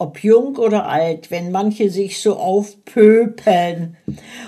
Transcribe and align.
ob 0.00 0.24
jung 0.24 0.56
oder 0.56 0.86
alt, 0.86 1.30
wenn 1.30 1.52
manche 1.52 1.90
sich 1.90 2.22
so 2.22 2.36
aufpöpeln 2.36 3.98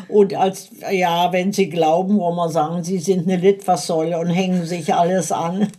und 0.08 0.34
als, 0.34 0.70
ja, 0.90 1.30
wenn 1.30 1.52
sie 1.52 1.68
glauben, 1.68 2.18
wo 2.18 2.32
man 2.32 2.50
sagen, 2.50 2.82
sie 2.82 2.98
sind 2.98 3.28
eine 3.28 3.36
Litfaßsäule 3.36 4.18
und 4.18 4.30
hängen 4.30 4.64
sich 4.64 4.94
alles 4.94 5.30
an. 5.30 5.68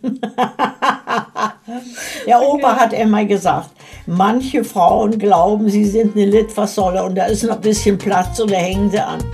Der 2.26 2.40
Opa 2.40 2.76
hat 2.76 2.92
immer 2.92 3.24
gesagt, 3.24 3.70
manche 4.06 4.62
Frauen 4.62 5.18
glauben, 5.18 5.68
sie 5.68 5.86
sind 5.86 6.14
eine 6.14 6.26
Litfaßsäule 6.26 7.02
und 7.02 7.16
da 7.16 7.26
ist 7.26 7.42
noch 7.42 7.56
ein 7.56 7.60
bisschen 7.60 7.98
Platz 7.98 8.38
und 8.38 8.52
da 8.52 8.56
hängen 8.56 8.92
sie 8.92 9.00
an. 9.00 9.24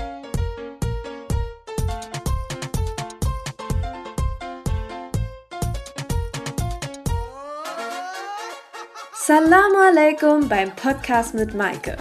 Salamu 9.30 9.78
alaikum 9.78 10.48
beim 10.48 10.74
Podcast 10.74 11.34
mit 11.34 11.54
Maike. 11.54 11.96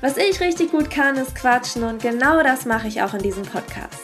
Was 0.00 0.16
ich 0.16 0.40
richtig 0.40 0.70
gut 0.70 0.88
kann, 0.88 1.18
ist 1.18 1.34
quatschen 1.34 1.82
und 1.82 2.00
genau 2.00 2.42
das 2.42 2.64
mache 2.64 2.88
ich 2.88 3.02
auch 3.02 3.12
in 3.12 3.20
diesem 3.20 3.42
Podcast. 3.42 4.00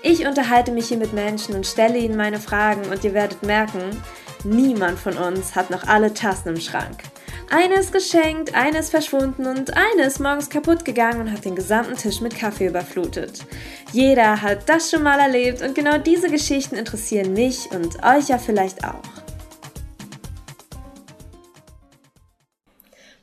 Ich 0.00 0.26
unterhalte 0.26 0.72
mich 0.72 0.88
hier 0.88 0.96
mit 0.96 1.12
Menschen 1.12 1.54
und 1.54 1.66
stelle 1.66 1.98
ihnen 1.98 2.16
meine 2.16 2.40
Fragen 2.40 2.88
und 2.88 3.04
ihr 3.04 3.12
werdet 3.12 3.42
merken, 3.42 4.02
niemand 4.42 4.98
von 4.98 5.18
uns 5.18 5.54
hat 5.54 5.68
noch 5.68 5.86
alle 5.86 6.14
Tassen 6.14 6.48
im 6.48 6.60
Schrank. 6.62 7.02
Eine 7.50 7.74
ist 7.74 7.92
geschenkt, 7.92 8.54
eine 8.54 8.78
ist 8.78 8.88
verschwunden 8.88 9.44
und 9.44 9.76
eine 9.76 10.06
ist 10.06 10.18
morgens 10.18 10.48
kaputt 10.48 10.86
gegangen 10.86 11.20
und 11.20 11.30
hat 11.30 11.44
den 11.44 11.56
gesamten 11.56 11.96
Tisch 11.96 12.22
mit 12.22 12.38
Kaffee 12.38 12.68
überflutet. 12.68 13.44
Jeder 13.92 14.40
hat 14.40 14.66
das 14.66 14.90
schon 14.90 15.02
mal 15.02 15.20
erlebt 15.20 15.60
und 15.60 15.74
genau 15.74 15.98
diese 15.98 16.30
Geschichten 16.30 16.76
interessieren 16.76 17.34
mich 17.34 17.68
und 17.70 18.02
euch 18.02 18.30
ja 18.30 18.38
vielleicht 18.38 18.82
auch. 18.82 19.23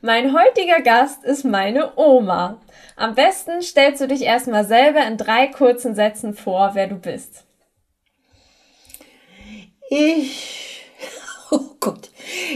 Mein 0.03 0.33
heutiger 0.33 0.81
Gast 0.81 1.23
ist 1.23 1.45
meine 1.45 1.95
Oma. 1.95 2.59
Am 2.95 3.13
besten 3.13 3.61
stellst 3.61 4.01
du 4.01 4.07
dich 4.07 4.23
erstmal 4.23 4.65
selber 4.65 5.05
in 5.05 5.15
drei 5.15 5.45
kurzen 5.45 5.93
Sätzen 5.93 6.33
vor, 6.33 6.71
wer 6.73 6.87
du 6.87 6.95
bist. 6.95 7.45
Ich, 9.91 10.85
oh 11.51 11.75
Gott, 11.79 12.09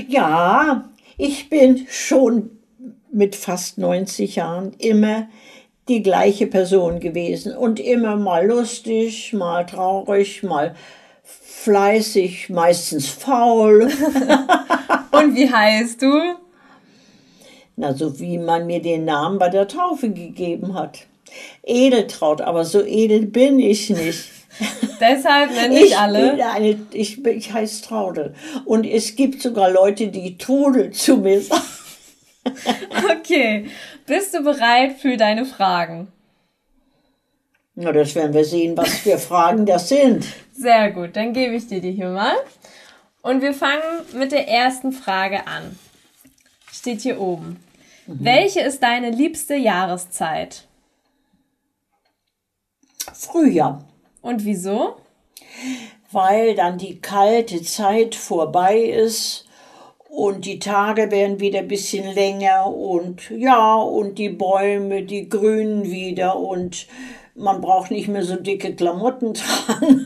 ja, 0.08 0.90
ich 1.18 1.48
bin 1.50 1.86
schon 1.88 2.50
mit 3.12 3.36
fast 3.36 3.78
90 3.78 4.38
Jahren 4.38 4.74
immer 4.80 5.28
die 5.88 6.02
gleiche 6.02 6.48
Person 6.48 7.00
gewesen 7.00 7.56
und 7.56 7.80
immer 7.80 8.16
mal 8.16 8.48
lustig, 8.48 9.34
mal 9.34 9.68
traurig, 9.68 10.42
mal 10.42 10.76
fleißig, 11.22 12.50
meistens 12.50 13.08
faul. 13.08 13.84
und 15.12 15.36
wie 15.36 15.52
heißt 15.54 16.02
du? 16.02 16.45
Na, 17.78 17.94
so 17.94 18.20
wie 18.20 18.38
man 18.38 18.68
mir 18.68 18.82
den 18.82 19.06
Namen 19.06 19.38
bei 19.38 19.50
der 19.50 19.68
Taufe 19.68 20.10
gegeben 20.10 20.74
hat. 20.76 21.00
Edeltraut, 21.64 22.42
aber 22.42 22.64
so 22.64 22.84
edel 22.84 23.26
bin 23.26 23.60
ich 23.60 23.90
nicht. 23.90 24.30
Deshalb 25.02 25.52
nenne 25.52 25.80
ich, 25.80 25.88
ich 25.88 25.98
alle. 25.98 26.46
Eine, 26.52 26.80
ich, 26.94 27.26
ich 27.26 27.52
heiße 27.52 27.84
Traudel. 27.84 28.34
Und 28.64 28.86
es 28.86 29.16
gibt 29.16 29.42
sogar 29.42 29.70
Leute, 29.70 30.08
die 30.08 30.38
Trudel 30.38 30.92
zu 30.92 31.18
mir 31.18 31.42
sagen. 31.42 31.62
Okay. 33.10 33.66
Bist 34.06 34.36
du 34.36 34.44
bereit 34.44 34.98
für 35.00 35.18
deine 35.18 35.46
Fragen? 35.46 36.10
Na, 37.74 37.92
das 37.92 38.14
werden 38.14 38.36
wir 38.36 38.46
sehen, 38.46 38.78
was 38.78 39.00
für 39.00 39.18
Fragen 39.18 39.66
das 39.66 39.90
sind. 39.90 40.26
Sehr 40.54 40.92
gut, 40.92 41.16
dann 41.16 41.34
gebe 41.34 41.56
ich 41.56 41.66
dir 41.68 41.82
die 41.82 41.92
hier 41.92 42.10
mal. 42.10 42.36
Und 43.24 43.42
wir 43.42 43.56
fangen 43.56 43.82
mit 44.14 44.32
der 44.32 44.48
ersten 44.48 44.92
Frage 44.92 45.48
an. 45.48 45.78
Steht 46.72 47.02
hier 47.02 47.20
oben. 47.20 47.65
Mhm. 48.08 48.18
Welche 48.20 48.62
ist 48.62 48.84
deine 48.84 49.10
liebste 49.10 49.56
Jahreszeit? 49.56 50.68
Frühjahr. 53.14 53.84
Und 54.22 54.46
wieso? 54.46 54.98
Weil 56.12 56.56
dann 56.56 56.78
die 56.78 57.00
kalte 57.00 57.62
Zeit 57.62 58.16
vorbei 58.16 58.80
ist 58.80 59.46
und 60.10 60.46
die 60.46 60.60
Tage 60.60 61.12
werden 61.12 61.40
wieder 61.40 61.60
ein 61.60 61.68
bisschen 61.68 62.14
länger 62.14 62.68
und 62.68 63.30
ja, 63.32 63.76
und 63.76 64.18
die 64.18 64.30
Bäume, 64.30 65.04
die 65.04 65.28
grünen 65.28 65.84
wieder 65.86 66.38
und 66.38 66.88
man 67.36 67.60
braucht 67.60 67.92
nicht 67.92 68.08
mehr 68.08 68.24
so 68.24 68.36
dicke 68.38 68.76
Klamotten 68.76 69.34
tragen. 69.36 70.06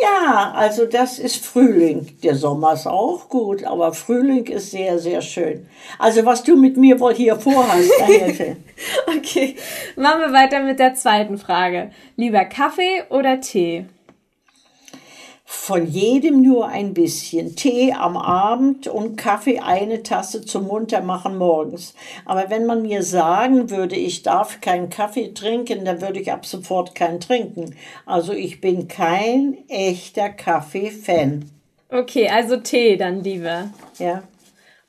Ja, 0.00 0.52
also 0.54 0.86
das 0.86 1.18
ist 1.18 1.44
Frühling. 1.44 2.16
Der 2.22 2.36
Sommer 2.36 2.74
ist 2.74 2.86
auch 2.86 3.28
gut, 3.28 3.64
aber 3.64 3.92
Frühling 3.92 4.46
ist 4.46 4.70
sehr, 4.70 4.98
sehr 4.98 5.20
schön. 5.22 5.66
Also 5.98 6.24
was 6.24 6.42
du 6.44 6.56
mit 6.56 6.76
mir 6.76 7.00
wohl 7.00 7.14
hier 7.14 7.36
vorhast, 7.36 7.90
Okay, 9.08 9.56
machen 9.96 10.20
wir 10.20 10.32
weiter 10.32 10.62
mit 10.62 10.78
der 10.78 10.94
zweiten 10.94 11.36
Frage. 11.36 11.90
Lieber 12.16 12.44
Kaffee 12.44 13.02
oder 13.10 13.40
Tee? 13.40 13.86
Von 15.50 15.86
jedem 15.86 16.42
nur 16.42 16.68
ein 16.68 16.92
bisschen. 16.92 17.56
Tee 17.56 17.94
am 17.94 18.18
Abend 18.18 18.86
und 18.86 19.16
Kaffee 19.16 19.60
eine 19.60 20.02
Tasse 20.02 20.44
zum 20.44 20.66
Muntermachen 20.66 21.38
morgens. 21.38 21.94
Aber 22.26 22.50
wenn 22.50 22.66
man 22.66 22.82
mir 22.82 23.02
sagen 23.02 23.70
würde, 23.70 23.96
ich 23.96 24.22
darf 24.22 24.60
keinen 24.60 24.90
Kaffee 24.90 25.32
trinken, 25.32 25.86
dann 25.86 26.02
würde 26.02 26.20
ich 26.20 26.30
ab 26.30 26.44
sofort 26.44 26.94
keinen 26.94 27.18
trinken. 27.18 27.74
Also 28.04 28.34
ich 28.34 28.60
bin 28.60 28.88
kein 28.88 29.56
echter 29.68 30.28
Kaffee-Fan. 30.28 31.50
Okay, 31.88 32.28
also 32.28 32.58
Tee 32.58 32.98
dann 32.98 33.24
lieber. 33.24 33.70
Ja. 33.98 34.24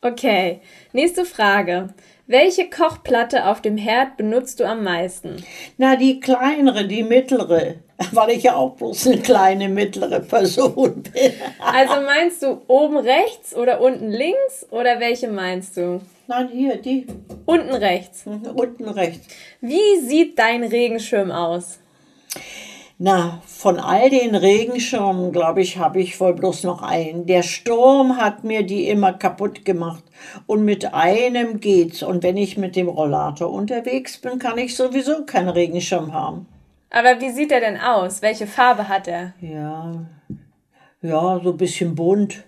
Okay, 0.01 0.59
nächste 0.91 1.23
Frage. 1.23 1.93
Welche 2.27 2.69
Kochplatte 2.69 3.47
auf 3.47 3.61
dem 3.61 3.77
Herd 3.77 4.17
benutzt 4.17 4.59
du 4.59 4.67
am 4.67 4.83
meisten? 4.83 5.41
Na, 5.77 5.95
die 5.95 6.19
kleinere, 6.19 6.85
die 6.85 7.03
mittlere, 7.03 7.75
weil 8.11 8.31
ich 8.31 8.43
ja 8.43 8.55
auch 8.55 8.75
bloß 8.75 9.07
eine 9.07 9.17
kleine, 9.19 9.69
mittlere 9.69 10.21
Person 10.21 11.03
bin. 11.03 11.33
also 11.59 12.01
meinst 12.05 12.41
du 12.41 12.61
oben 12.67 12.97
rechts 12.97 13.55
oder 13.55 13.81
unten 13.81 14.09
links 14.09 14.65
oder 14.71 14.99
welche 14.99 15.27
meinst 15.27 15.77
du? 15.77 16.01
Nein, 16.27 16.49
hier, 16.51 16.77
die. 16.77 17.07
Unten 17.45 17.73
rechts. 17.73 18.25
Mhm, 18.25 18.45
unten 18.53 18.87
rechts. 18.87 19.27
Wie 19.61 19.99
sieht 19.99 20.37
dein 20.37 20.63
Regenschirm 20.63 21.31
aus? 21.31 21.79
Na, 22.99 23.41
von 23.45 23.79
all 23.79 24.09
den 24.09 24.35
Regenschirmen, 24.35 25.31
glaube 25.31 25.61
ich, 25.61 25.77
habe 25.77 26.01
ich 26.01 26.19
wohl 26.19 26.33
bloß 26.33 26.65
noch 26.65 26.81
einen. 26.81 27.25
Der 27.25 27.43
Sturm 27.43 28.17
hat 28.17 28.43
mir 28.43 28.63
die 28.63 28.87
immer 28.89 29.13
kaputt 29.13 29.65
gemacht. 29.65 30.03
Und 30.45 30.65
mit 30.65 30.93
einem 30.93 31.59
geht's. 31.61 32.03
Und 32.03 32.23
wenn 32.23 32.37
ich 32.37 32.57
mit 32.57 32.75
dem 32.75 32.89
Rollator 32.89 33.49
unterwegs 33.49 34.17
bin, 34.17 34.37
kann 34.37 34.57
ich 34.57 34.75
sowieso 34.75 35.25
keinen 35.25 35.49
Regenschirm 35.49 36.13
haben. 36.13 36.45
Aber 36.89 37.21
wie 37.21 37.29
sieht 37.31 37.51
er 37.51 37.59
denn 37.59 37.79
aus? 37.79 38.21
Welche 38.21 38.47
Farbe 38.47 38.87
hat 38.87 39.07
er? 39.07 39.33
Ja, 39.41 39.91
ja, 41.01 41.39
so 41.41 41.51
ein 41.51 41.57
bisschen 41.57 41.95
bunt. 41.95 42.43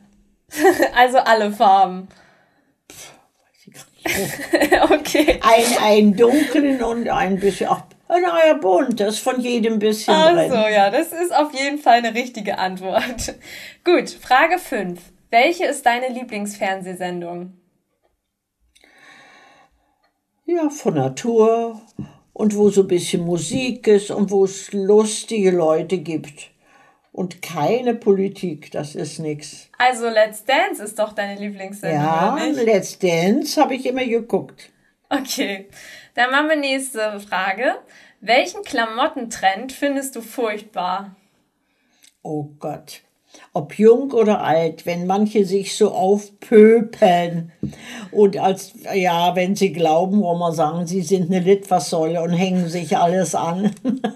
also 0.96 1.19
alle 1.19 1.52
Farben. 1.52 2.09
Pff, 2.91 3.13
okay. 4.91 5.40
Ein, 5.41 5.78
ein 5.84 6.16
dunklen 6.18 6.81
und 6.84 7.07
ein 7.07 7.40
bisschen, 7.40 7.68
ach, 7.69 7.84
naja, 8.09 8.56
bunt, 8.56 9.00
das 9.00 9.16
ist 9.16 9.19
von 9.24 9.40
jedem 9.40 9.79
bisschen 9.79 10.13
Ach 10.13 10.34
drin. 10.34 10.50
so, 10.52 10.58
ja, 10.58 10.90
das 10.90 11.13
ist 11.13 11.34
auf 11.34 11.53
jeden 11.53 11.78
Fall 11.78 12.00
eine 12.00 12.13
richtige 12.13 12.58
Antwort. 12.58 13.35
Gut, 13.85 14.09
Frage 14.09 14.58
5. 14.58 15.00
Welche 15.29 15.66
ist 15.66 15.85
deine 15.85 16.09
Lieblingsfernsehsendung? 16.09 17.53
Ja, 20.46 20.69
von 20.69 20.96
Natur 20.96 21.79
und 22.34 22.56
wo 22.56 22.69
so 22.69 22.81
ein 22.81 22.88
bisschen 22.88 23.25
Musik 23.25 23.88
ist 23.88 24.12
und 24.12 24.31
wo 24.31 24.46
es 24.46 24.72
lustige 24.72 25.52
Leute 25.52 25.97
gibt. 25.97 26.52
Und 27.12 27.42
keine 27.42 27.94
Politik, 27.94 28.72
das 28.72 28.96
ist 28.96 29.19
nix. 29.19 29.69
Also 29.78 30.08
Let's 30.08 30.46
Dance 30.46 30.81
ist 30.81 30.97
doch 30.97 31.12
deine 31.12 31.40
Lieblingssendung, 31.40 32.02
Ja? 32.02 32.38
Let's 32.64 32.97
Dance 32.97 33.59
habe 33.59 33.76
ich 33.76 33.85
immer 33.85 34.05
geguckt. 34.05 34.70
Okay, 35.09 35.67
dann 36.14 36.32
machen 36.32 36.50
wir 36.50 36.55
nächste 36.55 37.20
Frage. 37.20 37.76
Welchen 38.22 38.61
Klamottentrend 38.64 39.73
findest 39.73 40.16
du 40.16 40.22
furchtbar? 40.22 41.16
Oh 42.23 42.46
Gott. 42.59 43.02
Ob 43.53 43.78
jung 43.78 44.11
oder 44.11 44.43
alt, 44.43 44.85
wenn 44.85 45.07
manche 45.07 45.45
sich 45.45 45.75
so 45.75 45.91
aufpöpeln 45.91 47.51
und 48.11 48.37
als, 48.37 48.73
ja, 48.93 49.35
wenn 49.35 49.55
sie 49.55 49.73
glauben, 49.73 50.22
wo 50.22 50.35
man 50.35 50.53
sagen, 50.53 50.87
sie 50.87 51.01
sind 51.01 51.29
eine 51.29 51.41
Litfaßsäule 51.41 52.22
und 52.22 52.31
hängen 52.31 52.69
sich 52.69 52.97
alles 52.97 53.35
an. 53.35 53.75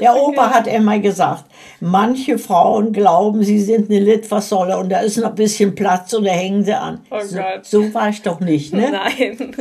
Der 0.00 0.16
Opa 0.16 0.50
hat 0.50 0.66
immer 0.66 0.98
gesagt, 0.98 1.44
manche 1.80 2.38
Frauen 2.38 2.92
glauben, 2.92 3.42
sie 3.44 3.60
sind 3.60 3.90
eine 3.90 4.00
Litfaßsäule 4.00 4.78
und 4.78 4.88
da 4.88 5.00
ist 5.00 5.18
noch 5.18 5.30
ein 5.30 5.34
bisschen 5.34 5.74
Platz 5.74 6.14
und 6.14 6.24
da 6.24 6.30
hängen 6.30 6.64
sie 6.64 6.74
an. 6.74 7.00
Oh 7.10 7.20
so, 7.20 7.36
Gott. 7.36 7.66
so 7.66 7.94
war 7.94 8.08
ich 8.08 8.22
doch 8.22 8.40
nicht, 8.40 8.72
ne? 8.72 8.90
Nein. 8.90 9.54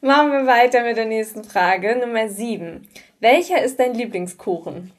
Machen 0.00 0.30
wir 0.30 0.46
weiter 0.46 0.84
mit 0.84 0.96
der 0.96 1.06
nächsten 1.06 1.42
Frage. 1.42 1.96
Nummer 1.98 2.28
7. 2.28 2.86
Welcher 3.20 3.62
ist 3.62 3.80
dein 3.80 3.94
Lieblingskuchen? 3.94 4.92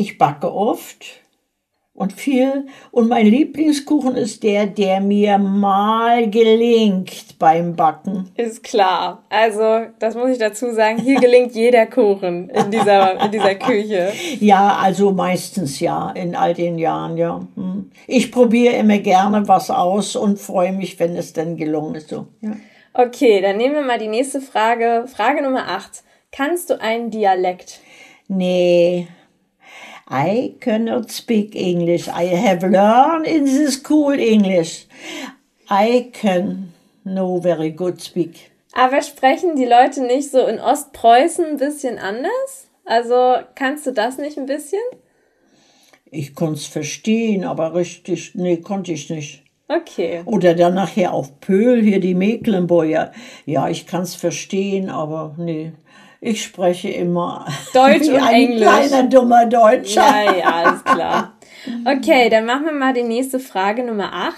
Ich 0.00 0.16
backe 0.16 0.50
oft 0.50 1.04
und 1.92 2.14
viel. 2.14 2.68
Und 2.90 3.10
mein 3.10 3.26
Lieblingskuchen 3.26 4.16
ist 4.16 4.42
der, 4.42 4.64
der 4.64 4.98
mir 4.98 5.36
mal 5.36 6.30
gelingt 6.30 7.38
beim 7.38 7.76
Backen. 7.76 8.30
Ist 8.34 8.62
klar. 8.62 9.22
Also, 9.28 9.88
das 9.98 10.14
muss 10.14 10.30
ich 10.30 10.38
dazu 10.38 10.72
sagen. 10.72 10.96
Hier 10.96 11.20
gelingt 11.20 11.54
jeder 11.54 11.84
Kuchen 11.84 12.48
in 12.48 12.70
dieser, 12.70 13.22
in 13.22 13.30
dieser 13.30 13.56
Küche. 13.56 14.10
Ja, 14.40 14.78
also 14.80 15.12
meistens 15.12 15.80
ja, 15.80 16.12
in 16.12 16.34
all 16.34 16.54
den 16.54 16.78
Jahren, 16.78 17.18
ja. 17.18 17.40
Hm. 17.56 17.90
Ich 18.06 18.32
probiere 18.32 18.76
immer 18.76 19.00
gerne 19.00 19.46
was 19.48 19.70
aus 19.70 20.16
und 20.16 20.38
freue 20.38 20.72
mich, 20.72 20.98
wenn 20.98 21.14
es 21.14 21.34
dann 21.34 21.58
gelungen 21.58 21.96
ist. 21.96 22.08
So, 22.08 22.26
ja. 22.40 22.52
Okay, 22.94 23.42
dann 23.42 23.58
nehmen 23.58 23.74
wir 23.74 23.82
mal 23.82 23.98
die 23.98 24.08
nächste 24.08 24.40
Frage. 24.40 25.04
Frage 25.14 25.42
Nummer 25.42 25.68
8. 25.68 26.02
Kannst 26.32 26.70
du 26.70 26.80
einen 26.80 27.10
Dialekt? 27.10 27.80
Nee. 28.28 29.06
I 30.10 30.56
cannot 30.60 31.12
speak 31.12 31.54
English. 31.54 32.08
I 32.08 32.24
have 32.24 32.64
learned 32.64 33.26
in 33.26 33.44
the 33.44 33.70
school 33.70 34.12
English. 34.12 34.86
I 35.70 36.10
can 36.12 36.72
no 37.04 37.38
very 37.38 37.70
good 37.70 38.00
speak. 38.00 38.50
Aber 38.72 39.02
sprechen 39.02 39.54
die 39.54 39.66
Leute 39.66 40.02
nicht 40.02 40.32
so 40.32 40.46
in 40.46 40.58
Ostpreußen 40.58 41.44
ein 41.44 41.56
bisschen 41.58 41.98
anders? 41.98 42.68
Also 42.84 43.36
kannst 43.54 43.86
du 43.86 43.92
das 43.92 44.18
nicht 44.18 44.36
ein 44.36 44.46
bisschen? 44.46 44.80
Ich 46.10 46.34
konnte 46.34 46.58
es 46.58 46.66
verstehen, 46.66 47.44
aber 47.44 47.74
richtig, 47.74 48.34
nee, 48.34 48.56
konnte 48.56 48.92
ich 48.92 49.10
nicht. 49.10 49.44
Okay. 49.68 50.22
Oder 50.24 50.54
dann 50.54 50.74
nachher 50.74 51.12
auf 51.12 51.38
Pöhl, 51.38 51.80
hier 51.80 52.00
die 52.00 52.16
Mecklenburger. 52.16 53.12
Ja, 53.46 53.68
ich 53.68 53.86
kann 53.86 54.02
es 54.02 54.16
verstehen, 54.16 54.90
aber 54.90 55.36
nee. 55.38 55.70
Ich 56.20 56.42
spreche 56.44 56.90
immer 56.90 57.46
Deutsch 57.72 58.08
und 58.08 58.16
ein 58.16 58.34
Englisch. 58.34 58.60
kleiner 58.60 59.02
dummer 59.08 59.46
Deutscher. 59.46 60.02
Ja, 60.02 60.36
ja, 60.36 60.44
alles 60.44 60.84
klar. 60.84 61.36
Okay, 61.84 62.30
dann 62.30 62.46
machen 62.46 62.64
wir 62.64 62.72
mal 62.72 62.94
die 62.94 63.02
nächste 63.02 63.38
Frage, 63.38 63.84
Nummer 63.84 64.14
8. 64.14 64.34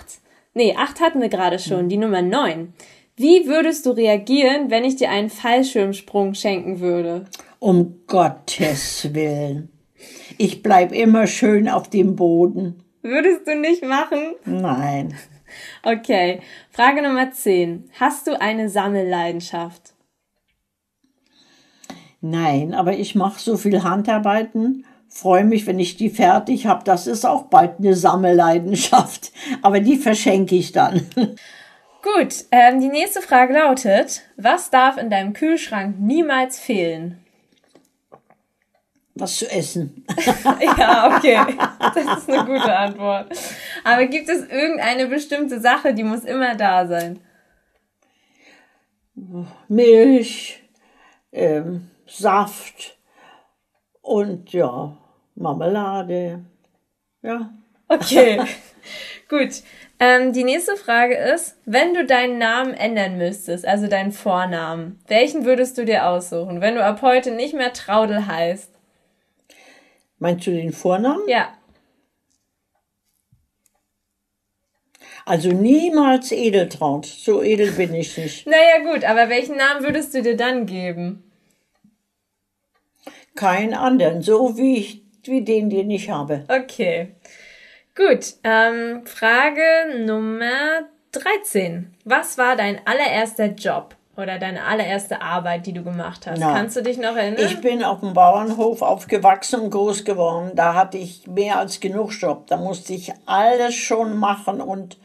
Nee, 0.54 0.74
8 0.76 1.00
hatten 1.00 1.20
wir 1.20 1.28
gerade 1.28 1.60
schon, 1.60 1.88
die 1.88 1.96
Nummer 1.96 2.20
9. 2.20 2.74
Wie 3.14 3.46
würdest 3.46 3.86
du 3.86 3.90
reagieren, 3.92 4.70
wenn 4.72 4.84
ich 4.84 4.96
dir 4.96 5.08
einen 5.08 5.30
Fallschirmsprung 5.30 6.34
schenken 6.34 6.80
würde? 6.80 7.26
Um 7.60 8.00
Gottes 8.08 9.14
Willen. 9.14 9.70
Ich 10.36 10.64
bleib 10.64 10.90
immer 10.90 11.28
schön 11.28 11.68
auf 11.68 11.88
dem 11.88 12.16
Boden. 12.16 12.82
Würdest 13.02 13.46
du 13.46 13.54
nicht 13.54 13.84
machen? 13.84 14.34
Nein. 14.44 15.14
Okay, 15.84 16.40
Frage 16.72 17.02
Nummer 17.02 17.30
10. 17.30 17.88
Hast 18.00 18.26
du 18.26 18.40
eine 18.40 18.68
Sammelleidenschaft? 18.68 19.91
Nein, 22.24 22.72
aber 22.72 22.92
ich 22.92 23.16
mache 23.16 23.40
so 23.40 23.56
viel 23.56 23.82
Handarbeiten, 23.82 24.84
freue 25.08 25.44
mich, 25.44 25.66
wenn 25.66 25.80
ich 25.80 25.96
die 25.96 26.08
fertig 26.08 26.66
habe. 26.66 26.84
Das 26.84 27.08
ist 27.08 27.24
auch 27.24 27.46
bald 27.46 27.80
eine 27.80 27.94
Sammelleidenschaft. 27.94 29.32
Aber 29.62 29.80
die 29.80 29.96
verschenke 29.96 30.54
ich 30.54 30.72
dann. 30.72 31.06
Gut, 32.02 32.46
ähm, 32.50 32.80
die 32.80 32.88
nächste 32.88 33.22
Frage 33.22 33.54
lautet, 33.54 34.22
was 34.36 34.70
darf 34.70 34.96
in 34.96 35.10
deinem 35.10 35.34
Kühlschrank 35.34 35.96
niemals 35.98 36.58
fehlen? 36.58 37.18
Was 39.14 39.36
zu 39.36 39.50
essen. 39.50 40.04
ja, 40.78 41.14
okay, 41.14 41.38
das 41.94 42.18
ist 42.18 42.30
eine 42.30 42.44
gute 42.44 42.74
Antwort. 42.74 43.36
Aber 43.84 44.06
gibt 44.06 44.28
es 44.28 44.48
irgendeine 44.48 45.06
bestimmte 45.06 45.60
Sache, 45.60 45.92
die 45.92 46.02
muss 46.02 46.24
immer 46.24 46.54
da 46.54 46.86
sein? 46.86 47.20
Milch, 49.68 50.62
ähm, 51.30 51.91
Saft 52.12 52.98
und 54.02 54.52
ja, 54.52 54.96
Marmelade. 55.34 56.44
Ja. 57.22 57.50
Okay, 57.88 58.40
gut. 59.28 59.62
Ähm, 59.98 60.32
die 60.32 60.44
nächste 60.44 60.76
Frage 60.76 61.16
ist, 61.16 61.56
wenn 61.64 61.94
du 61.94 62.04
deinen 62.04 62.38
Namen 62.38 62.74
ändern 62.74 63.16
müsstest, 63.16 63.66
also 63.66 63.86
deinen 63.86 64.12
Vornamen, 64.12 65.00
welchen 65.06 65.44
würdest 65.44 65.78
du 65.78 65.84
dir 65.84 66.06
aussuchen, 66.06 66.60
wenn 66.60 66.74
du 66.74 66.84
ab 66.84 67.02
heute 67.02 67.30
nicht 67.30 67.54
mehr 67.54 67.72
Traudel 67.72 68.26
heißt? 68.26 68.70
Meinst 70.18 70.46
du 70.46 70.50
den 70.50 70.72
Vornamen? 70.72 71.26
Ja. 71.28 71.48
Also 75.24 75.50
niemals 75.50 76.32
Edeltraut. 76.32 77.06
So 77.06 77.42
edel 77.42 77.70
bin 77.72 77.94
ich 77.94 78.18
nicht. 78.18 78.46
Naja 78.46 78.92
gut, 78.92 79.04
aber 79.04 79.28
welchen 79.28 79.56
Namen 79.56 79.84
würdest 79.84 80.14
du 80.14 80.22
dir 80.22 80.36
dann 80.36 80.66
geben? 80.66 81.31
Keinen 83.34 83.74
anderen. 83.74 84.22
So 84.22 84.56
wie 84.56 84.78
ich, 84.78 85.02
wie 85.24 85.42
den, 85.42 85.70
den 85.70 85.90
ich 85.90 86.10
habe. 86.10 86.44
Okay. 86.48 87.14
Gut. 87.94 88.34
Ähm, 88.44 89.04
Frage 89.06 90.04
Nummer 90.04 90.86
13. 91.12 91.94
Was 92.04 92.38
war 92.38 92.56
dein 92.56 92.80
allererster 92.86 93.46
Job 93.46 93.94
oder 94.16 94.38
deine 94.38 94.64
allererste 94.64 95.20
Arbeit, 95.20 95.66
die 95.66 95.72
du 95.72 95.82
gemacht 95.82 96.26
hast? 96.26 96.38
Na, 96.38 96.54
Kannst 96.54 96.76
du 96.76 96.82
dich 96.82 96.98
noch 96.98 97.16
erinnern? 97.16 97.44
Ich 97.44 97.60
bin 97.60 97.82
auf 97.82 98.00
dem 98.00 98.14
Bauernhof 98.14 98.82
aufgewachsen 98.82 99.60
und 99.60 99.70
groß 99.70 100.04
geworden. 100.04 100.52
Da 100.54 100.74
hatte 100.74 100.98
ich 100.98 101.26
mehr 101.26 101.58
als 101.58 101.80
genug 101.80 102.12
Job. 102.12 102.46
Da 102.46 102.56
musste 102.56 102.94
ich 102.94 103.12
alles 103.26 103.74
schon 103.74 104.16
machen 104.16 104.60
und 104.60 104.98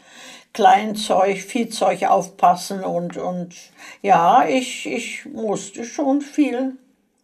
Kleinzeug, 0.53 1.37
Viehzeug 1.37 2.03
aufpassen 2.03 2.83
und, 2.83 3.17
und 3.17 3.53
ja, 4.01 4.47
ich, 4.47 4.85
ich 4.85 5.25
musste 5.25 5.83
schon 5.83 6.21
viel 6.21 6.77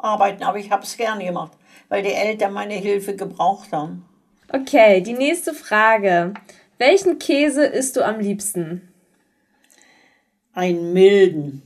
arbeiten, 0.03 0.44
aber 0.44 0.59
ich 0.59 0.71
habe 0.71 0.83
es 0.83 0.97
gerne 0.97 1.25
gemacht, 1.25 1.53
weil 1.89 2.03
die 2.03 2.13
Eltern 2.13 2.53
meine 2.53 2.75
Hilfe 2.75 3.15
gebraucht 3.15 3.71
haben. 3.71 4.05
Okay, 4.51 5.01
die 5.01 5.13
nächste 5.13 5.53
Frage. 5.53 6.33
Welchen 6.77 7.17
Käse 7.17 7.65
isst 7.65 7.95
du 7.95 8.05
am 8.05 8.19
liebsten? 8.19 8.94
Einen 10.53 10.94
milden. 10.94 11.63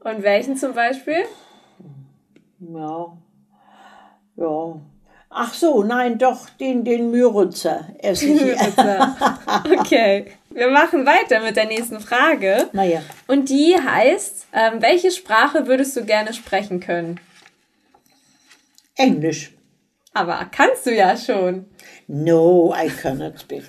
Und 0.00 0.22
welchen 0.22 0.56
zum 0.56 0.74
Beispiel? 0.74 1.24
Ja. 2.60 3.16
Ja. 4.36 4.80
Ach 5.30 5.52
so, 5.52 5.82
nein, 5.82 6.18
doch, 6.18 6.48
den, 6.50 6.84
den 6.84 7.10
Müritzer 7.10 7.88
esse 7.98 8.26
ich. 8.26 8.40
okay, 9.78 10.26
wir 10.58 10.70
machen 10.70 11.06
weiter 11.06 11.40
mit 11.40 11.56
der 11.56 11.66
nächsten 11.66 12.00
Frage. 12.00 12.68
Naja. 12.72 13.02
Und 13.26 13.48
die 13.48 13.76
heißt, 13.76 14.48
ähm, 14.52 14.82
welche 14.82 15.10
Sprache 15.10 15.66
würdest 15.66 15.96
du 15.96 16.04
gerne 16.04 16.32
sprechen 16.34 16.80
können? 16.80 17.20
Englisch. 18.96 19.52
Aber 20.12 20.46
kannst 20.50 20.86
du 20.86 20.94
ja 20.94 21.16
schon. 21.16 21.66
No, 22.08 22.74
I 22.76 22.88
cannot 22.88 23.38
speak. 23.38 23.68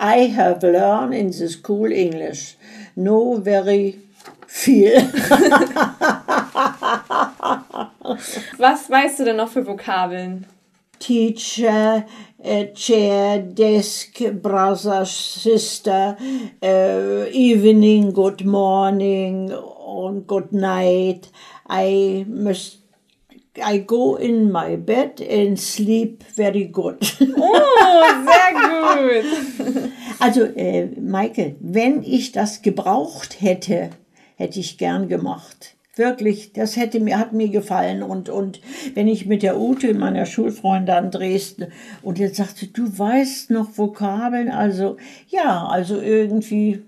I 0.00 0.28
have 0.36 0.64
learned 0.64 1.14
in 1.14 1.32
the 1.32 1.48
school 1.48 1.90
English. 1.90 2.56
No 2.94 3.40
very 3.42 3.98
viel. 4.46 4.92
Was 8.58 8.88
weißt 8.88 9.20
du 9.20 9.24
denn 9.24 9.36
noch 9.36 9.48
für 9.48 9.66
Vokabeln? 9.66 10.46
Teacher, 11.02 12.06
uh, 12.44 12.64
chair, 12.76 13.40
desk, 13.42 14.20
brother, 14.40 15.04
sister, 15.04 16.16
uh, 16.62 17.26
evening, 17.32 18.12
good 18.12 18.46
morning 18.46 19.50
and 19.50 20.24
good 20.28 20.52
night. 20.52 21.28
I 21.68 22.24
must 22.28 22.78
I 23.60 23.78
go 23.78 24.14
in 24.14 24.52
my 24.52 24.76
bed 24.76 25.20
and 25.20 25.58
sleep 25.58 26.22
very 26.22 26.66
good. 26.66 26.98
Oh, 27.36 28.24
sehr 28.24 28.52
gut. 28.62 29.92
Also, 30.20 30.44
äh, 30.54 30.86
Maike, 31.00 31.56
wenn 31.58 32.04
ich 32.04 32.30
das 32.30 32.62
gebraucht 32.62 33.40
hätte, 33.40 33.90
hätte 34.36 34.60
ich 34.60 34.78
gern 34.78 35.08
gemacht. 35.08 35.74
Wirklich, 35.94 36.54
das 36.54 36.76
hätte 36.76 37.00
mir, 37.00 37.18
hat 37.18 37.34
mir 37.34 37.50
gefallen. 37.50 38.02
Und, 38.02 38.30
und 38.30 38.62
wenn 38.94 39.08
ich 39.08 39.26
mit 39.26 39.42
der 39.42 39.60
Ute, 39.60 39.92
meiner 39.92 40.24
Schulfreundin 40.24 40.94
an 40.94 41.10
Dresden, 41.10 41.66
und 42.00 42.18
jetzt 42.18 42.36
sagte, 42.36 42.66
du 42.66 42.98
weißt 42.98 43.50
noch 43.50 43.76
Vokabeln, 43.76 44.50
also 44.50 44.96
ja, 45.28 45.66
also 45.66 46.00
irgendwie. 46.00 46.82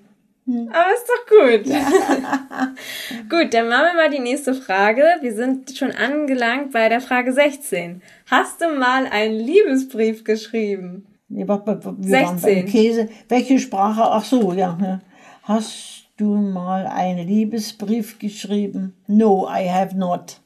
Aber 0.46 0.94
ist 0.94 1.08
doch 1.08 1.26
gut. 1.26 1.64
gut, 3.30 3.54
dann 3.54 3.68
machen 3.68 3.86
wir 3.92 3.94
mal 3.94 4.10
die 4.10 4.20
nächste 4.20 4.54
Frage. 4.54 5.02
Wir 5.20 5.34
sind 5.34 5.76
schon 5.76 5.90
angelangt 5.90 6.72
bei 6.72 6.88
der 6.88 7.00
Frage 7.00 7.32
16. 7.32 8.00
Hast 8.30 8.62
du 8.62 8.68
mal 8.78 9.06
einen 9.06 9.38
Liebesbrief 9.38 10.24
geschrieben? 10.24 11.06
Wir 11.28 11.46
waren 11.48 11.64
beim 11.64 12.02
16. 12.02 12.66
Käse. 12.66 13.08
Welche 13.28 13.58
Sprache? 13.58 14.02
Ach 14.02 14.24
so, 14.24 14.52
ja. 14.52 14.78
ja. 14.80 15.00
Hast 15.42 16.03
du 16.16 16.34
mal 16.36 16.86
einen 16.86 17.26
Liebesbrief 17.26 18.18
geschrieben? 18.18 18.94
No, 19.06 19.48
I 19.48 19.68
have 19.68 19.96
not. 19.96 20.40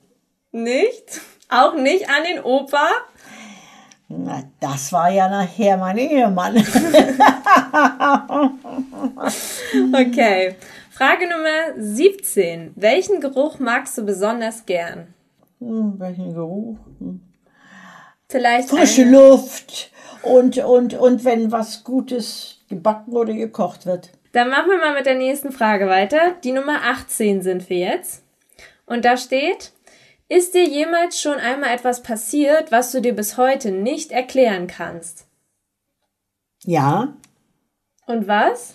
Nicht? 0.52 1.20
Auch 1.48 1.74
nicht 1.74 2.08
an 2.08 2.24
den 2.24 2.42
Opa? 2.44 2.88
Na, 4.08 4.42
das 4.60 4.92
war 4.92 5.10
ja 5.10 5.28
nachher 5.28 5.76
mein 5.76 5.98
Ehemann. 5.98 6.56
Okay. 9.94 10.56
Frage 10.90 11.28
Nummer 11.28 11.74
17. 11.78 12.72
Welchen 12.76 13.20
Geruch 13.20 13.58
magst 13.58 13.96
du 13.98 14.02
besonders 14.04 14.64
gern? 14.66 15.14
Hm, 15.60 15.94
welchen 15.98 16.34
Geruch? 16.34 16.78
Hm. 16.98 17.20
Vielleicht 18.28 18.68
Frische 18.70 19.02
eine- 19.02 19.10
Luft 19.12 19.90
und, 20.22 20.58
und, 20.58 20.94
und 20.94 21.24
wenn 21.24 21.52
was 21.52 21.84
Gutes 21.84 22.60
gebacken 22.68 23.12
oder 23.16 23.32
gekocht 23.34 23.86
wird. 23.86 24.10
Dann 24.32 24.50
machen 24.50 24.70
wir 24.70 24.78
mal 24.78 24.94
mit 24.94 25.06
der 25.06 25.14
nächsten 25.16 25.52
Frage 25.52 25.88
weiter. 25.88 26.36
Die 26.44 26.52
Nummer 26.52 26.82
18 26.84 27.42
sind 27.42 27.68
wir 27.70 27.78
jetzt. 27.78 28.22
Und 28.86 29.04
da 29.04 29.16
steht, 29.16 29.72
ist 30.28 30.54
dir 30.54 30.64
jemals 30.64 31.20
schon 31.20 31.38
einmal 31.38 31.74
etwas 31.74 32.02
passiert, 32.02 32.70
was 32.70 32.92
du 32.92 33.00
dir 33.00 33.14
bis 33.14 33.36
heute 33.36 33.70
nicht 33.70 34.12
erklären 34.12 34.66
kannst? 34.66 35.26
Ja, 36.64 37.14
Und 38.06 38.26
was? 38.28 38.74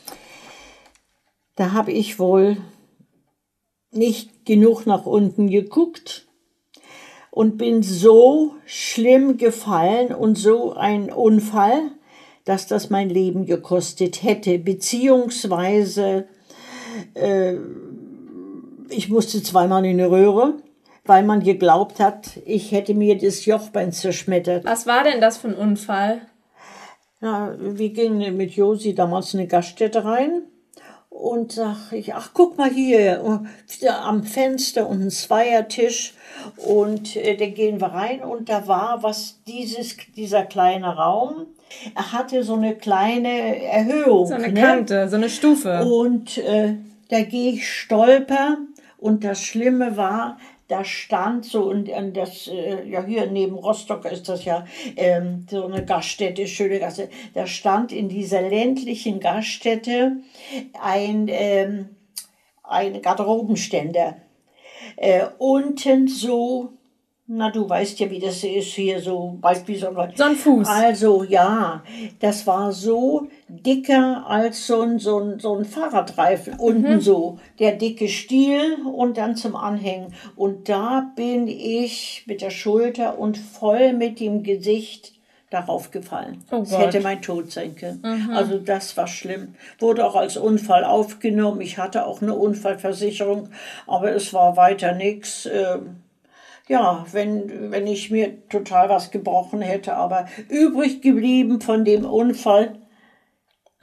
da 1.56 1.72
habe 1.74 1.92
ich 1.92 2.18
wohl 2.18 2.58
nicht 3.92 4.46
genug 4.46 4.88
nach 4.88 5.06
unten 5.06 5.50
geguckt 5.50 6.28
und 7.30 7.58
bin 7.58 7.84
so 7.84 8.56
schlimm 8.66 9.38
gefallen 9.38 10.14
und 10.16 10.36
so 10.36 10.74
ein 10.74 11.12
Unfall, 11.12 11.92
dass 12.46 12.68
das 12.68 12.90
mein 12.90 13.10
Leben 13.10 13.46
gekostet 13.46 14.24
hätte, 14.24 14.60
beziehungsweise 14.60 16.28
äh, 17.14 17.56
ich 18.90 19.10
musste 19.10 19.42
zweimal 19.42 19.86
in 19.86 19.98
die 19.98 20.04
Röhre, 20.04 20.56
weil 21.06 21.24
man 21.24 21.42
geglaubt 21.42 22.00
hat, 22.00 22.38
ich 22.46 22.72
hätte 22.72 22.94
mir 22.94 23.18
das 23.18 23.46
Jochbein 23.46 23.92
zerschmettert. 23.92 24.66
Was 24.66 24.88
war 24.88 25.04
denn 25.04 25.22
das 25.22 25.38
für 25.38 25.50
ein 25.50 25.56
Unfall? 25.56 26.22
Ja, 27.22 27.56
wir 27.58 27.90
gingen 27.90 28.36
mit 28.36 28.52
Josi 28.52 28.94
damals 28.94 29.34
in 29.34 29.40
eine 29.40 29.48
Gaststätte 29.48 30.04
rein 30.04 30.44
und 31.10 31.54
sag 31.54 31.94
ich, 31.94 32.14
ach 32.14 32.32
guck 32.34 32.58
mal 32.58 32.70
hier, 32.70 33.24
am 34.04 34.24
Fenster 34.24 34.90
und 34.90 35.02
ein 35.02 35.10
Zweiertisch 35.10 36.16
und 36.58 37.16
äh, 37.16 37.38
da 37.38 37.46
gehen 37.46 37.80
wir 37.80 37.88
rein 37.88 38.24
und 38.24 38.50
da 38.50 38.68
war 38.68 39.04
was 39.04 39.42
dieses 39.48 39.96
dieser 40.16 40.44
kleine 40.44 40.96
Raum. 40.96 41.48
Er 41.96 42.12
hatte 42.12 42.44
so 42.44 42.56
eine 42.56 42.76
kleine 42.76 43.64
Erhöhung. 43.64 44.28
So 44.28 44.34
eine 44.34 44.52
ne? 44.52 44.62
Kante, 44.62 45.10
so 45.10 45.16
eine 45.16 45.30
Stufe. 45.30 45.86
Und 45.86 46.38
äh, 46.38 46.76
da 47.10 47.22
gehe 47.22 47.54
ich 47.54 47.70
stolper 47.70 48.58
und 48.98 49.24
das 49.24 49.42
Schlimme 49.42 49.98
war, 49.98 50.38
da 50.68 50.86
stand 50.86 51.46
so, 51.46 51.64
und, 51.64 51.90
und 51.90 52.16
das, 52.16 52.48
äh, 52.48 52.88
ja 52.88 53.04
hier 53.04 53.28
neben 53.28 53.56
Rostock 53.56 54.06
ist 54.06 54.30
das 54.30 54.46
ja 54.46 54.66
ähm, 54.96 55.46
so 55.50 55.66
eine 55.66 55.86
Gaststätte, 55.86 56.48
schöne 56.48 56.80
Gaststätte, 56.80 57.12
da 57.34 57.46
stand 57.46 57.92
in 57.92 58.10
dieser 58.10 58.42
ländlichen 58.42 59.20
Gaststätte 59.20 60.18
ein, 60.82 61.28
ähm, 61.30 61.90
ein 62.64 63.02
Garderobenständer. 63.02 64.18
Äh, 64.96 65.26
unten 65.38 66.08
so, 66.08 66.74
na 67.26 67.50
du 67.50 67.70
weißt 67.70 68.00
ja, 68.00 68.12
wie 68.12 68.20
das 68.20 68.44
ist 68.44 68.74
hier 68.74 69.00
so, 69.00 69.38
bald 69.40 69.66
wie 69.68 69.78
so 69.78 69.88
ein 69.88 70.12
So 70.16 70.24
ein 70.26 70.36
Fuß. 70.36 70.68
also 70.68 71.24
ja, 71.24 71.82
das 72.20 72.46
war 72.46 72.74
so 72.74 73.28
dicker 73.48 74.26
als 74.28 74.68
so 74.68 74.82
ein, 74.82 75.00
so 75.00 75.20
ein, 75.20 75.40
so 75.40 75.56
ein 75.56 75.64
Fahrradreifen. 75.64 76.56
Unten 76.60 77.00
so 77.00 77.40
der 77.60 77.74
dicke 77.74 78.10
Stiel 78.10 78.78
und 78.86 79.18
dann 79.18 79.36
zum 79.38 79.56
Anhängen. 79.56 80.14
Und 80.36 80.68
da 80.68 81.12
bin 81.16 81.48
ich 81.48 82.24
mit 82.28 82.42
der 82.42 82.50
Schulter 82.50 83.18
und 83.18 83.38
voll 83.38 83.94
mit 83.94 84.20
dem 84.20 84.44
Gesicht 84.44 85.14
darauf 85.50 85.92
gefallen. 85.92 86.44
Oh 86.52 86.60
das 86.60 86.72
Gott. 86.72 86.80
hätte 86.82 87.00
mein 87.02 87.22
Tod 87.22 87.52
sein 87.52 87.76
können. 87.76 88.04
Also 88.34 88.58
das 88.58 88.98
war 88.98 89.08
schlimm. 89.08 89.56
Wurde 89.80 90.06
auch 90.06 90.16
als 90.16 90.36
Unfall 90.36 90.84
aufgenommen. 90.84 91.62
Ich 91.62 91.78
hatte 91.78 92.06
auch 92.06 92.22
eine 92.22 92.34
Unfallversicherung, 92.34 93.50
aber 93.88 94.12
es 94.14 94.34
war 94.34 94.58
weiter 94.58 94.94
nichts. 94.94 95.46
Ähm, 95.46 96.03
ja, 96.68 97.06
wenn, 97.12 97.72
wenn 97.72 97.88
ich 97.88 98.10
mir 98.12 98.48
total 98.50 98.90
was 98.90 99.12
gebrochen 99.12 99.62
hätte, 99.62 99.96
aber 99.96 100.28
übrig 100.50 101.02
geblieben 101.02 101.62
von 101.62 101.86
dem 101.86 102.06
Unfall, 102.06 102.80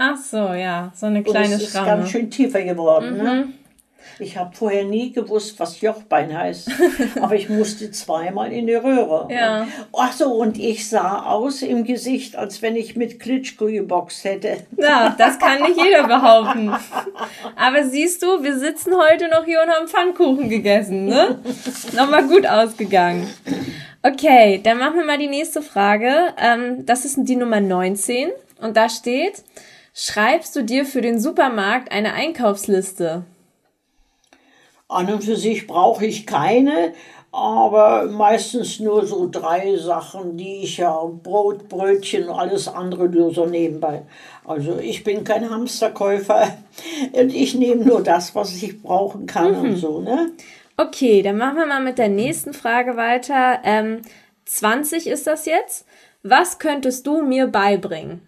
Ach 0.02 0.16
so, 0.16 0.54
ja, 0.54 0.90
so 0.94 1.06
eine 1.06 1.18
und 1.18 1.24
kleine 1.24 1.56
es 1.56 1.62
ist 1.64 1.72
Schramme. 1.72 1.86
ganz 1.86 2.10
schön 2.10 2.30
tiefer 2.30 2.62
geworden. 2.62 3.18
Ne? 3.18 3.48
Ich 4.18 4.36
habe 4.36 4.54
vorher 4.54 4.84
nie 4.84 5.12
gewusst, 5.12 5.58
was 5.58 5.80
Jochbein 5.80 6.36
heißt, 6.36 6.70
aber 7.20 7.34
ich 7.34 7.48
musste 7.48 7.90
zweimal 7.90 8.52
in 8.52 8.66
die 8.66 8.74
Röhre. 8.74 9.28
Ja. 9.32 9.66
Ach 9.92 10.12
so, 10.12 10.34
und 10.34 10.58
ich 10.58 10.88
sah 10.88 11.24
aus 11.24 11.62
im 11.62 11.84
Gesicht, 11.84 12.36
als 12.36 12.62
wenn 12.62 12.76
ich 12.76 12.96
mit 12.96 13.20
Klitschko 13.20 13.66
geboxt 13.66 14.24
hätte. 14.24 14.58
Ja, 14.76 15.14
das 15.16 15.38
kann 15.38 15.62
nicht 15.62 15.76
jeder 15.82 16.06
behaupten. 16.06 16.72
Aber 17.56 17.84
siehst 17.84 18.22
du, 18.22 18.42
wir 18.42 18.58
sitzen 18.58 18.92
heute 18.94 19.28
noch 19.28 19.44
hier 19.44 19.62
und 19.62 19.70
haben 19.70 19.88
Pfannkuchen 19.88 20.48
gegessen, 20.48 21.06
ne? 21.06 21.38
Nochmal 21.94 22.24
gut 22.24 22.46
ausgegangen. 22.46 23.26
Okay, 24.02 24.60
dann 24.62 24.78
machen 24.78 24.96
wir 24.96 25.04
mal 25.04 25.18
die 25.18 25.28
nächste 25.28 25.60
Frage. 25.60 26.32
Ähm, 26.38 26.86
das 26.86 27.04
ist 27.04 27.16
die 27.18 27.36
Nummer 27.36 27.60
19 27.60 28.30
und 28.60 28.76
da 28.76 28.88
steht, 28.88 29.42
schreibst 29.94 30.56
du 30.56 30.62
dir 30.62 30.86
für 30.86 31.02
den 31.02 31.20
Supermarkt 31.20 31.92
eine 31.92 32.14
Einkaufsliste? 32.14 33.24
An 34.90 35.12
und 35.12 35.24
für 35.24 35.36
sich 35.36 35.66
brauche 35.66 36.04
ich 36.04 36.26
keine, 36.26 36.92
aber 37.32 38.06
meistens 38.06 38.80
nur 38.80 39.06
so 39.06 39.28
drei 39.30 39.76
Sachen, 39.76 40.36
die 40.36 40.64
ich 40.64 40.78
ja, 40.78 41.00
Brot, 41.22 41.68
Brötchen, 41.68 42.28
alles 42.28 42.66
andere 42.66 43.08
nur 43.08 43.32
so 43.32 43.46
nebenbei. 43.46 44.02
Also 44.44 44.78
ich 44.78 45.04
bin 45.04 45.22
kein 45.22 45.48
Hamsterkäufer 45.48 46.58
und 47.12 47.32
ich 47.32 47.54
nehme 47.54 47.84
nur 47.84 48.02
das, 48.02 48.34
was 48.34 48.60
ich 48.60 48.82
brauchen 48.82 49.26
kann 49.26 49.54
und 49.54 49.76
so, 49.76 50.00
ne? 50.00 50.32
Okay, 50.76 51.22
dann 51.22 51.36
machen 51.36 51.56
wir 51.56 51.66
mal 51.66 51.82
mit 51.82 51.98
der 51.98 52.08
nächsten 52.08 52.54
Frage 52.54 52.96
weiter. 52.96 53.60
Ähm, 53.64 54.00
20 54.46 55.06
ist 55.06 55.26
das 55.26 55.46
jetzt. 55.46 55.86
Was 56.22 56.58
könntest 56.58 57.06
du 57.06 57.22
mir 57.22 57.46
beibringen? 57.46 58.26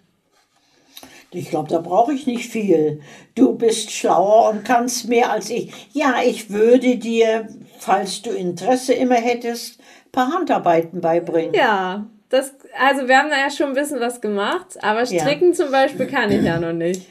Ich 1.34 1.50
glaube, 1.50 1.68
da 1.68 1.78
brauche 1.78 2.12
ich 2.12 2.26
nicht 2.26 2.50
viel. 2.50 3.00
Du 3.34 3.54
bist 3.54 3.90
schlauer 3.90 4.50
und 4.50 4.64
kannst 4.64 5.08
mehr 5.08 5.30
als 5.32 5.48
ich. 5.50 5.72
Ja, 5.92 6.16
ich 6.24 6.50
würde 6.50 6.96
dir, 6.96 7.48
falls 7.78 8.22
du 8.22 8.30
Interesse 8.30 8.92
immer 8.92 9.14
hättest, 9.16 9.80
ein 9.80 10.10
paar 10.12 10.32
Handarbeiten 10.32 11.00
beibringen. 11.00 11.54
Ja, 11.54 12.06
das, 12.28 12.52
also 12.78 13.08
wir 13.08 13.18
haben 13.18 13.30
da 13.30 13.38
ja 13.38 13.50
schon 13.50 13.68
ein 13.68 13.74
bisschen 13.74 14.00
was 14.00 14.20
gemacht, 14.20 14.82
aber 14.82 15.04
Ja. 15.04 15.22
stricken 15.22 15.54
zum 15.54 15.70
Beispiel 15.70 16.06
kann 16.06 16.30
ich 16.30 16.44
ja 16.44 16.58
noch 16.58 16.72
nicht. 16.72 17.00
Bin 17.00 17.08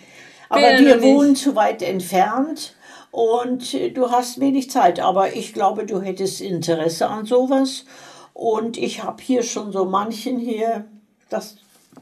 Aber 0.49 0.71
ja 0.73 0.79
wir 0.79 1.01
wohnen 1.01 1.35
zu 1.35 1.55
weit 1.55 1.81
entfernt 1.81 2.75
und 3.11 3.73
äh, 3.73 3.89
du 3.89 4.11
hast 4.11 4.39
wenig 4.39 4.69
Zeit. 4.69 4.99
Aber 4.99 5.35
ich 5.35 5.53
glaube, 5.53 5.85
du 5.85 6.01
hättest 6.01 6.41
Interesse 6.41 7.07
an 7.07 7.25
sowas. 7.25 7.85
Und 8.33 8.77
ich 8.77 9.03
habe 9.03 9.21
hier 9.21 9.43
schon 9.43 9.71
so 9.71 9.85
manchen 9.85 10.39
hier 10.39 10.85
das 11.29 11.57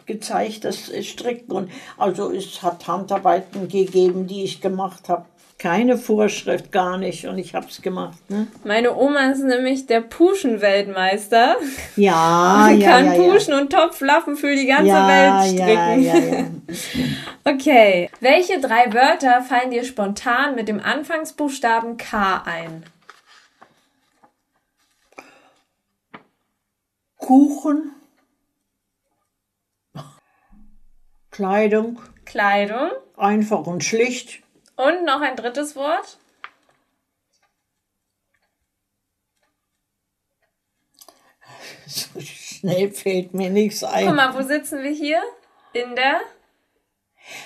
gezeigt, 0.06 0.66
das 0.66 0.92
Stricken. 1.06 1.52
Und 1.52 1.72
also 1.98 2.32
es 2.32 2.62
hat 2.62 2.88
Handarbeiten 2.88 3.68
gegeben, 3.68 4.28
die 4.28 4.44
ich 4.44 4.62
gemacht 4.62 5.10
habe. 5.10 5.26
Keine 5.58 5.98
Vorschrift, 5.98 6.72
gar 6.72 6.98
nicht. 6.98 7.28
Und 7.28 7.38
ich 7.38 7.54
habe 7.54 7.66
es 7.70 7.82
gemacht. 7.82 8.18
Ne? 8.30 8.48
Meine 8.64 8.96
Oma 8.96 9.30
ist 9.32 9.44
nämlich 9.44 9.88
der 9.88 10.00
Puschen-Weltmeister. 10.00 11.58
Ja, 11.98 12.68
Sie 12.72 12.80
ja, 12.80 12.90
kann 12.90 13.06
ja, 13.08 13.14
ja. 13.14 13.22
Puschen 13.34 13.54
und 13.54 13.70
Topflappen 13.70 14.38
für 14.38 14.56
die 14.56 14.68
ganze 14.68 14.86
Ja, 14.88 15.08
Welt 15.08 15.60
ja, 15.60 15.66
stricken. 15.66 16.04
ja, 16.04 16.16
ja. 16.40 16.46
Okay. 17.44 18.10
Welche 18.22 18.62
drei 18.62 18.94
Wörter 18.94 19.42
fallen 19.42 19.72
dir 19.72 19.84
spontan 19.84 20.56
mit 20.56 20.68
dem 20.70 20.80
Anfangsbuchstaben 20.80 21.98
K 21.98 22.42
ein? 22.46 22.86
Kuchen, 27.18 27.92
Kleidung, 31.44 32.02
Kleidung. 32.26 32.90
einfach 33.16 33.66
und 33.66 33.82
schlicht. 33.82 34.42
Und 34.76 35.06
noch 35.06 35.22
ein 35.22 35.38
drittes 35.38 35.74
Wort? 35.78 36.18
So 41.88 42.20
schnell 42.20 42.92
fällt 42.92 43.34
mir 43.34 43.50
nichts 43.50 43.80
Guck 43.82 43.94
ein. 43.94 44.16
mal, 44.16 44.34
wo 44.36 44.42
sitzen 44.42 44.84
wir 44.84 44.92
hier? 44.92 45.22
In 45.74 45.96
der? 45.96 46.20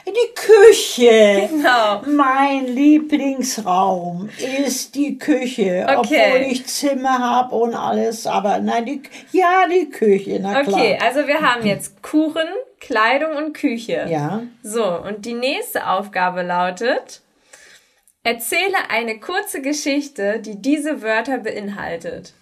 Die 0.07 0.33
Küche. 0.33 1.49
Genau. 1.51 2.01
Mein 2.07 2.67
Lieblingsraum 2.67 4.29
ist 4.65 4.95
die 4.95 5.17
Küche, 5.17 5.85
Okay. 5.97 6.31
obwohl 6.31 6.51
ich 6.51 6.65
Zimmer 6.65 7.19
habe 7.19 7.53
und 7.55 7.75
alles. 7.75 8.25
Aber 8.25 8.59
nein, 8.59 8.85
die, 8.85 9.01
ja, 9.33 9.67
die 9.67 9.89
Küche, 9.89 10.39
na 10.41 10.63
klar. 10.63 10.79
Okay, 10.79 10.97
also 11.01 11.27
wir 11.27 11.41
haben 11.41 11.65
jetzt 11.65 12.01
Kuchen, 12.01 12.47
Kleidung 12.85 13.37
und 13.37 13.53
Küche. 13.53 14.05
Ja, 14.09 14.43
So, 14.61 14.85
und 14.85 15.25
die 15.25 15.33
nächste 15.33 15.87
Aufgabe 15.87 16.41
lautet, 16.41 17.21
erzähle 18.23 18.75
eine 18.89 19.19
kurze 19.21 19.61
Geschichte, 19.61 20.39
die 20.39 20.61
diese 20.61 21.01
Wörter 21.01 21.37
beinhaltet. 21.37 22.33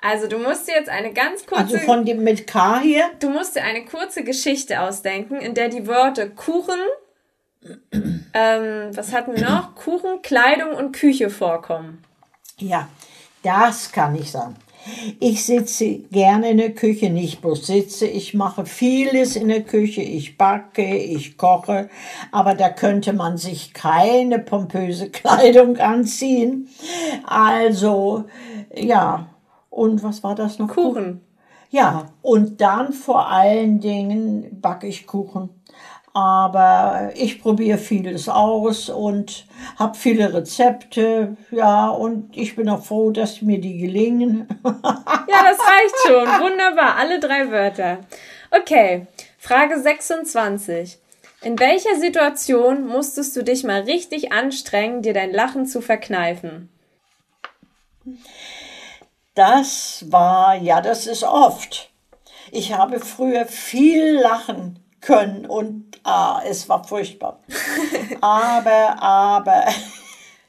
Also 0.00 0.26
du 0.26 0.38
musst 0.38 0.66
dir 0.66 0.74
jetzt 0.74 0.88
eine 0.88 1.12
ganz 1.12 1.46
kurze, 1.46 1.62
also 1.62 1.78
von 1.78 2.04
dem 2.04 2.24
mit 2.24 2.46
K 2.46 2.80
hier. 2.80 3.10
du 3.20 3.28
musst 3.30 3.54
dir 3.54 3.62
eine 3.62 3.84
kurze 3.84 4.24
Geschichte 4.24 4.80
ausdenken, 4.80 5.36
in 5.36 5.54
der 5.54 5.68
die 5.68 5.86
Worte 5.86 6.30
Kuchen, 6.30 6.80
ähm, 8.32 8.96
was 8.96 9.12
hatten 9.12 9.36
wir 9.36 9.48
noch? 9.48 9.74
Kuchen, 9.74 10.22
Kleidung 10.22 10.72
und 10.72 10.92
Küche 10.92 11.28
vorkommen. 11.30 12.02
Ja, 12.58 12.88
das 13.42 13.92
kann 13.92 14.14
ich 14.16 14.30
sagen. 14.30 14.56
Ich 15.18 15.44
sitze 15.44 15.98
gerne 16.10 16.50
in 16.50 16.58
der 16.58 16.74
Küche, 16.74 17.10
nicht 17.10 17.42
bloß 17.42 17.66
sitze, 17.66 18.06
ich 18.06 18.34
mache 18.34 18.64
vieles 18.64 19.36
in 19.36 19.48
der 19.48 19.62
Küche, 19.62 20.00
ich 20.00 20.38
backe, 20.38 20.96
ich 20.96 21.36
koche, 21.36 21.90
aber 22.32 22.54
da 22.54 22.70
könnte 22.70 23.12
man 23.12 23.36
sich 23.36 23.74
keine 23.74 24.38
pompöse 24.38 25.10
Kleidung 25.10 25.76
anziehen. 25.76 26.68
Also, 27.26 28.24
ja, 28.74 29.28
und 29.68 30.02
was 30.02 30.22
war 30.22 30.34
das 30.34 30.58
noch? 30.58 30.68
Kuchen. 30.68 31.20
Ja, 31.70 32.06
und 32.22 32.60
dann 32.60 32.92
vor 32.92 33.28
allen 33.28 33.80
Dingen 33.80 34.60
backe 34.60 34.88
ich 34.88 35.06
Kuchen. 35.06 35.50
Aber 36.12 37.12
ich 37.14 37.40
probiere 37.40 37.78
vieles 37.78 38.28
aus 38.28 38.88
und 38.88 39.46
habe 39.78 39.96
viele 39.96 40.34
Rezepte. 40.34 41.36
Ja, 41.52 41.88
und 41.88 42.36
ich 42.36 42.56
bin 42.56 42.68
auch 42.68 42.84
froh, 42.84 43.12
dass 43.12 43.42
mir 43.42 43.60
die 43.60 43.78
gelingen. 43.78 44.48
ja, 44.64 44.72
das 45.28 45.58
reicht 45.58 45.96
schon. 46.06 46.26
Wunderbar. 46.40 46.96
Alle 46.96 47.20
drei 47.20 47.50
Wörter. 47.52 47.98
Okay, 48.50 49.06
Frage 49.38 49.80
26. 49.80 50.98
In 51.42 51.58
welcher 51.58 51.94
Situation 51.96 52.86
musstest 52.86 53.36
du 53.36 53.44
dich 53.44 53.62
mal 53.62 53.82
richtig 53.82 54.32
anstrengen, 54.32 55.02
dir 55.02 55.14
dein 55.14 55.32
Lachen 55.32 55.64
zu 55.64 55.80
verkneifen? 55.80 56.68
Das 59.34 60.04
war, 60.08 60.56
ja, 60.56 60.80
das 60.80 61.06
ist 61.06 61.22
oft. 61.22 61.90
Ich 62.50 62.74
habe 62.74 62.98
früher 62.98 63.46
viel 63.46 64.18
lachen 64.18 64.80
können 65.00 65.46
und 65.46 66.00
ah, 66.04 66.42
es 66.46 66.68
war 66.68 66.84
furchtbar. 66.84 67.40
aber, 68.20 69.00
aber. 69.02 69.64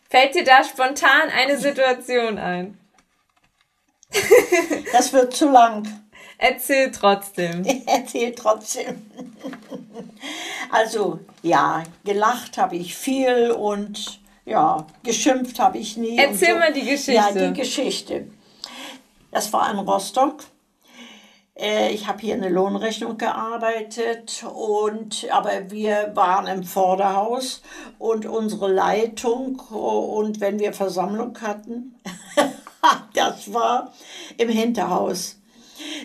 Fällt 0.10 0.36
dir 0.36 0.43
da 0.43 0.63
spontan 0.63 1.29
eine 1.34 1.58
Situation 1.58 2.38
ein? 2.38 2.77
das 4.91 5.13
wird 5.13 5.34
zu 5.34 5.50
lang. 5.50 5.88
Erzähl 6.38 6.91
trotzdem. 6.91 7.63
Erzähl 7.86 8.34
trotzdem. 8.34 9.10
Also, 10.72 11.20
ja, 11.43 11.84
gelacht 12.03 12.58
habe 12.58 12.75
ich 12.75 12.96
viel 12.96 13.51
und 13.51 14.20
ja, 14.46 14.86
geschimpft 15.03 15.60
habe 15.60 15.77
ich 15.77 15.98
nie. 15.98 16.17
Erzähl 16.17 16.53
so. 16.53 16.60
mal 16.60 16.74
die 16.74 16.86
Geschichte. 16.86 17.13
Ja, 17.13 17.31
die 17.31 17.53
Geschichte. 17.53 18.27
Das 19.31 19.53
war 19.53 19.72
in 19.72 19.79
Rostock 19.79 20.43
ich 21.91 22.08
habe 22.08 22.22
hier 22.22 22.34
eine 22.34 22.50
Lohnrechnung 22.50 23.20
gearbeitet 23.20 24.44
und 24.51 25.27
aber 25.30 25.70
wir 25.70 26.12
waren 26.15 26.48
im 26.48 26.63
Vorderhaus 26.63 27.62
und 28.00 28.25
unsere 28.25 28.72
Leitung 28.72 29.60
und 29.60 30.41
wenn 30.41 30.58
wir 30.58 30.74
Versammlung 30.74 31.39
hatten, 31.39 32.00
das 33.13 33.53
war 33.53 33.94
im 34.38 34.50
Hinterhaus. 34.50 35.38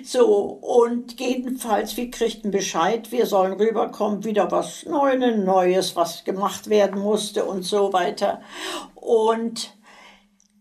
So, 0.05 0.27
und 0.27 1.19
jedenfalls, 1.19 1.97
wir 1.97 2.11
kriegten 2.11 2.51
Bescheid, 2.51 3.11
wir 3.11 3.25
sollen 3.25 3.55
rüberkommen, 3.55 4.25
wieder 4.25 4.51
was 4.51 4.85
Neues, 4.85 5.97
was 5.97 6.25
gemacht 6.25 6.69
werden 6.69 7.01
musste 7.01 7.47
und 7.47 7.63
so 7.63 7.95
weiter. 7.95 8.43
Und 8.95 9.75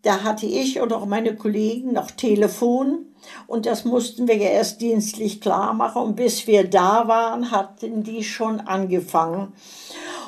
da 0.04 0.24
hatte 0.24 0.46
ich 0.46 0.80
und 0.80 0.94
auch 0.94 1.06
meine 1.06 1.36
Kollegen 1.36 1.92
noch 1.94 2.12
Telefon 2.12 3.15
und 3.48 3.66
das 3.66 3.86
mussten 3.86 4.28
wir 4.28 4.36
ja 4.36 4.50
erst 4.50 4.82
dienstlich 4.82 5.42
klar 5.42 5.74
machen. 5.74 6.02
Und 6.02 6.16
bis 6.16 6.48
wir 6.48 6.70
da 6.70 7.08
waren, 7.08 7.52
hatten 7.52 8.04
die 8.04 8.24
schon 8.24 8.60
angefangen. 8.60 9.54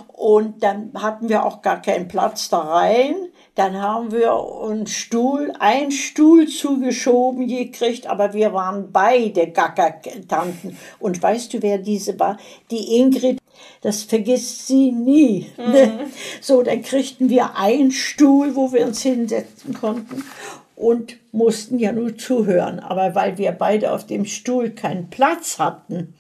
Und 0.08 0.63
dann 0.63 0.92
hatten 0.96 1.30
wir 1.30 1.46
auch 1.46 1.62
gar 1.62 1.82
keinen 1.82 2.08
Platz 2.08 2.50
da 2.50 2.60
rein. 2.60 3.16
Dann 3.56 3.82
haben 3.82 4.12
wir 4.12 4.34
einen 4.63 4.88
Stuhl, 4.88 5.51
einen 5.60 5.92
Stuhl 5.92 6.48
zugeschoben 6.48 7.48
gekriegt, 7.48 8.08
aber 8.08 8.34
wir 8.34 8.54
waren 8.54 8.92
beide 8.92 9.48
Gackertanten. 9.48 10.77
Und 11.00 11.22
weißt 11.22 11.54
du, 11.54 11.62
wer 11.62 11.80
diese 11.80 12.20
war? 12.20 12.38
Die 12.72 12.98
Ingrid 12.98 13.39
das 13.82 14.04
vergisst 14.04 14.68
sie 14.68 14.92
nie. 14.92 15.51
Mhm. 15.58 16.12
So, 16.42 16.62
dann 16.62 16.81
kriegten 16.81 17.29
wir 17.29 17.55
einen 17.55 17.92
Stuhl, 17.92 18.55
wo 18.55 18.72
wir 18.72 18.86
uns 18.86 19.01
hinsetzen 19.01 19.74
konnten 19.74 20.24
und 20.77 21.18
mussten 21.31 21.79
ja 21.79 21.92
nur 21.92 22.16
zuhören. 22.18 22.79
Aber 22.79 23.16
weil 23.16 23.37
wir 23.37 23.51
beide 23.51 23.92
auf 23.92 24.05
dem 24.05 24.25
Stuhl 24.25 24.70
keinen 24.70 25.09
Platz 25.09 25.57
hatten, 25.57 26.13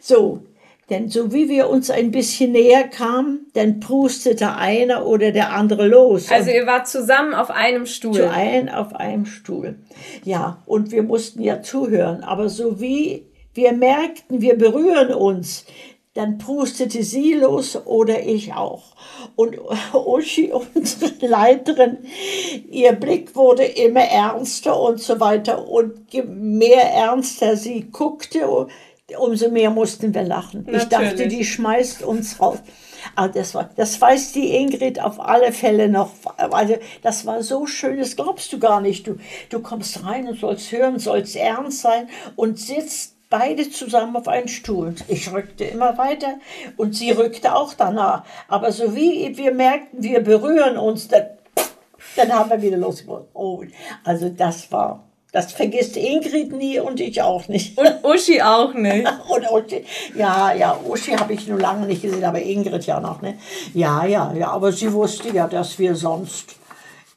so, 0.00 0.42
denn 0.88 1.08
so 1.08 1.32
wie 1.32 1.48
wir 1.50 1.68
uns 1.68 1.90
ein 1.90 2.10
bisschen 2.10 2.52
näher 2.52 2.88
kamen, 2.88 3.46
dann 3.52 3.78
prustete 3.78 4.56
einer 4.56 5.06
oder 5.06 5.32
der 5.32 5.52
andere 5.52 5.86
los. 5.86 6.32
Also 6.32 6.50
ihr 6.50 6.66
wart 6.66 6.88
zusammen 6.88 7.34
auf 7.34 7.50
einem 7.50 7.84
Stuhl. 7.86 8.14
Zu 8.14 8.30
ein 8.30 8.70
auf 8.70 8.94
einem 8.94 9.26
Stuhl. 9.26 9.76
Ja, 10.24 10.62
und 10.64 10.90
wir 10.90 11.02
mussten 11.02 11.42
ja 11.42 11.62
zuhören. 11.62 12.24
Aber 12.24 12.48
so 12.48 12.80
wie 12.80 13.26
wir 13.52 13.72
merkten, 13.72 14.40
wir 14.40 14.56
berühren 14.56 15.12
uns, 15.12 15.66
dann 16.14 16.38
prustete 16.38 17.04
sie 17.04 17.34
los 17.34 17.76
oder 17.86 18.20
ich 18.26 18.52
auch. 18.52 18.82
Und 19.36 19.58
Uschi, 19.94 20.52
unsere 20.52 21.12
Leiterin, 21.26 21.98
ihr 22.68 22.92
Blick 22.92 23.36
wurde 23.36 23.64
immer 23.64 24.02
ernster 24.02 24.78
und 24.80 25.00
so 25.00 25.20
weiter. 25.20 25.68
Und 25.68 26.12
je 26.12 26.22
mehr 26.22 26.82
ernster 26.92 27.56
sie 27.56 27.90
guckte, 27.90 28.68
umso 29.18 29.50
mehr 29.50 29.70
mussten 29.70 30.12
wir 30.12 30.24
lachen. 30.24 30.64
Natürlich. 30.66 30.82
Ich 30.82 30.88
dachte, 30.88 31.28
die 31.28 31.44
schmeißt 31.44 32.02
uns 32.02 32.40
raus. 32.40 32.58
Aber 33.14 33.28
das, 33.28 33.54
war, 33.54 33.70
das 33.76 33.98
weiß 34.00 34.32
die 34.32 34.54
Ingrid 34.56 35.00
auf 35.00 35.20
alle 35.20 35.52
Fälle 35.52 35.88
noch. 35.88 36.10
Also, 36.36 36.76
das 37.02 37.24
war 37.24 37.42
so 37.42 37.66
schön, 37.66 37.98
das 37.98 38.14
glaubst 38.14 38.52
du 38.52 38.58
gar 38.58 38.80
nicht. 38.80 39.06
Du, 39.06 39.16
du 39.48 39.60
kommst 39.60 40.04
rein 40.04 40.28
und 40.28 40.38
sollst 40.38 40.70
hören, 40.70 40.98
sollst 40.98 41.34
ernst 41.34 41.80
sein 41.80 42.08
und 42.36 42.58
sitzt 42.58 43.16
beide 43.30 43.70
zusammen 43.70 44.16
auf 44.16 44.28
einen 44.28 44.48
Stuhl. 44.48 44.94
Ich 45.08 45.32
rückte 45.32 45.64
immer 45.64 45.96
weiter 45.96 46.34
und 46.76 46.94
sie 46.94 47.12
rückte 47.12 47.54
auch 47.54 47.72
danach. 47.74 48.24
Aber 48.48 48.72
so 48.72 48.94
wie 48.94 49.36
wir 49.38 49.54
merkten, 49.54 50.02
wir 50.02 50.20
berühren 50.20 50.76
uns, 50.76 51.08
dann, 51.08 51.26
dann 52.16 52.32
haben 52.32 52.50
wir 52.50 52.60
wieder 52.60 52.76
losgeworden. 52.76 53.28
Oh, 53.32 53.62
also 54.04 54.28
das 54.28 54.70
war, 54.72 55.04
das 55.32 55.52
vergisst 55.52 55.96
Ingrid 55.96 56.52
nie 56.52 56.80
und 56.80 56.98
ich 57.00 57.22
auch 57.22 57.46
nicht. 57.46 57.78
Und 57.78 58.04
Uschi 58.04 58.42
auch 58.42 58.74
nicht. 58.74 59.06
und 59.28 59.50
Uschi, 59.50 59.84
ja, 60.16 60.52
ja, 60.52 60.76
Uschi 60.84 61.12
habe 61.12 61.32
ich 61.32 61.46
nur 61.46 61.60
lange 61.60 61.86
nicht 61.86 62.02
gesehen, 62.02 62.24
aber 62.24 62.42
Ingrid 62.42 62.84
ja 62.86 62.98
noch, 62.98 63.22
ne? 63.22 63.38
Ja, 63.72 64.04
ja, 64.04 64.32
ja, 64.34 64.48
aber 64.48 64.72
sie 64.72 64.92
wusste 64.92 65.30
ja, 65.30 65.46
dass 65.46 65.78
wir 65.78 65.94
sonst 65.94 66.56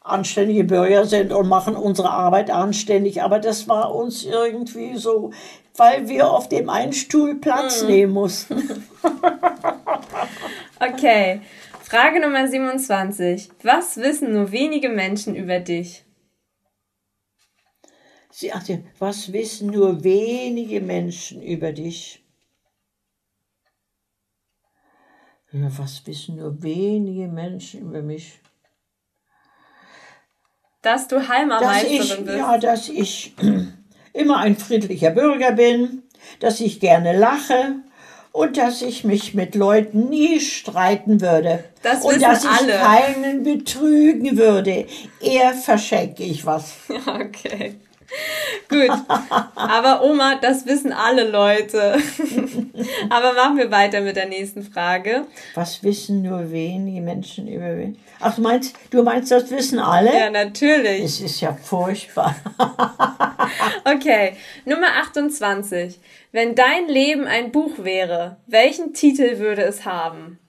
anständige 0.04 0.66
Bürger 0.66 1.06
sind 1.06 1.32
und 1.32 1.48
machen 1.48 1.76
unsere 1.76 2.10
Arbeit 2.10 2.52
anständig. 2.52 3.24
Aber 3.24 3.40
das 3.40 3.68
war 3.68 3.96
uns 3.96 4.26
irgendwie 4.26 4.98
so, 4.98 5.32
weil 5.76 6.08
wir 6.08 6.30
auf 6.30 6.50
dem 6.50 6.70
einen 6.70 6.94
Stuhl 6.94 7.36
Platz 7.36 7.82
hm. 7.82 7.88
nehmen 7.88 8.14
mussten. 8.14 8.86
okay, 10.80 11.42
Frage 11.82 12.20
Nummer 12.20 12.48
27. 12.48 13.50
Was 13.64 13.98
wissen 13.98 14.34
nur 14.34 14.52
wenige 14.52 14.90
Menschen 14.90 15.36
über 15.36 15.60
dich? 15.60 16.06
Sie 18.32 18.50
sagte, 18.50 18.84
was 18.98 19.32
wissen 19.32 19.68
nur 19.68 20.04
wenige 20.04 20.82
Menschen 20.82 21.44
über 21.44 21.72
dich? 21.72 22.24
Ja, 25.52 25.70
was 25.78 26.06
wissen 26.08 26.38
nur 26.38 26.64
wenige 26.64 27.28
Menschen 27.28 27.82
über 27.82 28.02
mich? 28.02 28.40
Dass 30.82 31.08
du 31.08 31.28
Heimermeisterin 31.28 32.26
bist. 32.26 32.38
Ja, 32.38 32.58
dass 32.58 32.90
ich 32.90 33.36
immer 34.14 34.38
ein 34.38 34.56
friedlicher 34.56 35.10
Bürger 35.10 35.52
bin, 35.52 36.04
dass 36.40 36.60
ich 36.60 36.80
gerne 36.80 37.18
lache 37.18 37.76
und 38.32 38.58
dass 38.58 38.82
ich 38.82 39.04
mich 39.04 39.34
mit 39.34 39.56
Leuten 39.56 40.10
nie 40.10 40.40
streiten 40.40 41.22
würde. 41.22 41.64
Das 41.82 42.04
und 42.04 42.22
dass 42.22 42.46
alle. 42.46 42.74
ich 42.74 42.80
keinen 42.80 43.44
betrügen 43.44 44.38
würde. 44.38 44.88
Eher 45.22 45.54
verschenke 45.54 46.24
ich 46.24 46.46
was. 46.46 46.74
Okay. 47.08 47.76
Gut, 48.70 48.92
aber 49.56 50.04
Oma, 50.04 50.36
das 50.36 50.66
wissen 50.66 50.92
alle 50.92 51.30
Leute. 51.30 51.98
aber 53.10 53.34
machen 53.34 53.58
wir 53.58 53.72
weiter 53.72 54.02
mit 54.02 54.16
der 54.16 54.28
nächsten 54.28 54.64
Frage. 54.64 55.26
Was 55.56 55.84
wissen 55.84 56.22
nur 56.22 56.52
wenige 56.52 57.02
Menschen 57.02 57.48
über 57.48 57.78
wen? 57.78 57.98
Ach, 58.20 58.36
du 58.36 58.42
meinst, 58.42 58.76
du 58.90 59.04
meinst, 59.04 59.32
das 59.32 59.50
wissen 59.52 59.80
alle? 59.80 60.18
Ja, 60.18 60.30
natürlich. 60.30 61.04
Es 61.04 61.20
ist 61.22 61.42
ja 61.42 61.54
furchtbar. 61.54 62.36
okay, 63.86 64.36
Nummer 64.66 64.88
28. 65.02 66.00
Wenn 66.32 66.56
dein 66.56 66.88
Leben 66.88 67.26
ein 67.28 67.52
Buch 67.52 67.80
wäre, 67.80 68.38
welchen 68.48 68.94
Titel 68.94 69.40
würde 69.40 69.64
es 69.64 69.86
haben? 69.86 70.40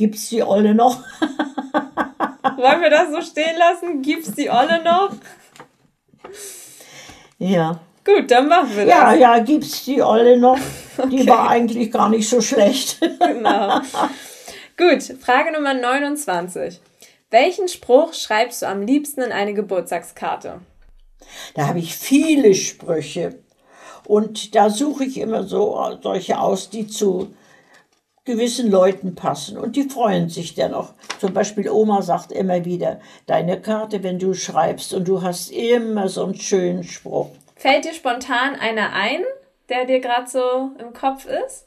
Gibt's 0.00 0.30
die 0.30 0.42
Olle 0.42 0.74
noch? 0.74 0.96
Wollen 2.56 2.80
wir 2.80 2.88
das 2.88 3.10
so 3.12 3.20
stehen 3.20 3.54
lassen? 3.58 4.00
Gibt's 4.00 4.32
die 4.32 4.48
Olle 4.48 4.82
noch? 4.82 5.10
Ja. 7.36 7.80
Gut, 8.02 8.30
dann 8.30 8.48
machen 8.48 8.74
wir 8.74 8.86
das. 8.86 8.94
Ja, 8.94 9.12
ja, 9.12 9.38
gibt's 9.40 9.84
die 9.84 10.00
Olle 10.00 10.38
noch. 10.38 10.58
Okay. 10.96 11.08
Die 11.10 11.28
war 11.28 11.50
eigentlich 11.50 11.92
gar 11.92 12.08
nicht 12.08 12.26
so 12.26 12.40
schlecht. 12.40 12.98
genau. 13.00 13.80
Gut, 14.78 15.02
Frage 15.20 15.52
Nummer 15.52 15.74
29. 15.74 16.80
Welchen 17.28 17.68
Spruch 17.68 18.14
schreibst 18.14 18.62
du 18.62 18.68
am 18.68 18.80
liebsten 18.80 19.20
in 19.20 19.32
eine 19.32 19.52
Geburtstagskarte? 19.52 20.62
Da 21.52 21.66
habe 21.66 21.78
ich 21.78 21.94
viele 21.94 22.54
Sprüche. 22.54 23.38
Und 24.06 24.54
da 24.54 24.70
suche 24.70 25.04
ich 25.04 25.18
immer 25.18 25.42
so 25.44 25.78
solche 26.02 26.40
aus, 26.40 26.70
die 26.70 26.86
zu 26.86 27.34
gewissen 28.30 28.70
Leuten 28.70 29.14
passen. 29.14 29.58
Und 29.58 29.76
die 29.76 29.88
freuen 29.88 30.28
sich 30.28 30.54
dann 30.54 30.74
auch. 30.74 30.94
Zum 31.18 31.32
Beispiel 31.32 31.68
Oma 31.68 32.02
sagt 32.02 32.32
immer 32.32 32.64
wieder, 32.64 33.00
deine 33.26 33.60
Karte, 33.60 34.02
wenn 34.02 34.18
du 34.18 34.34
schreibst 34.34 34.94
und 34.94 35.08
du 35.08 35.22
hast 35.22 35.50
immer 35.50 36.08
so 36.08 36.24
einen 36.24 36.34
schönen 36.34 36.84
Spruch. 36.84 37.30
Fällt 37.56 37.84
dir 37.84 37.92
spontan 37.92 38.54
einer 38.56 38.92
ein, 38.92 39.22
der 39.68 39.84
dir 39.84 40.00
gerade 40.00 40.28
so 40.28 40.70
im 40.78 40.92
Kopf 40.92 41.26
ist? 41.26 41.66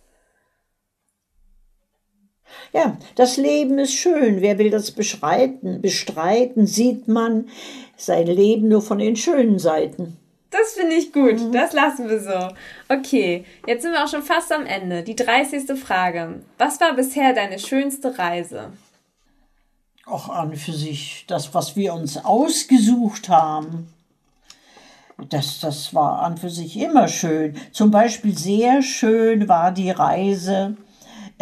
Ja, 2.71 2.97
das 3.15 3.38
Leben 3.38 3.78
ist 3.80 3.93
schön. 3.93 4.41
Wer 4.41 4.58
will 4.58 4.69
das 4.69 4.91
beschreiten? 4.91 5.82
Bestreiten 5.82 6.65
sieht 6.65 7.08
man 7.08 7.49
sein 7.95 8.28
Leben 8.28 8.67
nur 8.67 8.82
von 8.82 8.99
den 8.99 9.15
schönen 9.15 9.60
Seiten. 9.60 10.17
Das 10.54 10.74
finde 10.74 10.96
ich 10.96 11.12
gut. 11.12 11.39
Mhm. 11.39 11.52
Das 11.52 11.74
lassen 11.74 12.08
wir 12.08 12.20
so. 12.20 12.54
Okay, 12.88 13.44
jetzt 13.66 13.82
sind 13.82 13.92
wir 13.92 14.04
auch 14.04 14.08
schon 14.08 14.22
fast 14.22 14.52
am 14.52 14.68
Ende. 14.68 15.02
Die 15.02 15.16
30. 15.16 15.78
Frage. 15.80 16.42
Was 16.60 16.80
war 16.80 16.94
bisher 16.94 17.34
deine 17.34 17.58
schönste 17.58 18.18
Reise? 18.20 18.72
Auch 20.06 20.30
an 20.30 20.56
für 20.56 20.74
sich 20.74 21.26
das, 21.28 21.56
was 21.56 21.76
wir 21.76 21.96
uns 21.96 22.24
ausgesucht 22.24 23.30
haben. 23.30 23.92
Das, 25.30 25.60
das 25.60 25.96
war 25.96 26.22
an 26.22 26.38
für 26.38 26.52
sich 26.52 26.78
immer 26.78 27.08
schön. 27.08 27.56
Zum 27.72 27.89
Beispiel 27.89 28.38
sehr 28.38 28.84
schön 28.84 29.48
war 29.48 29.72
die 29.72 29.89
Reise 29.89 30.78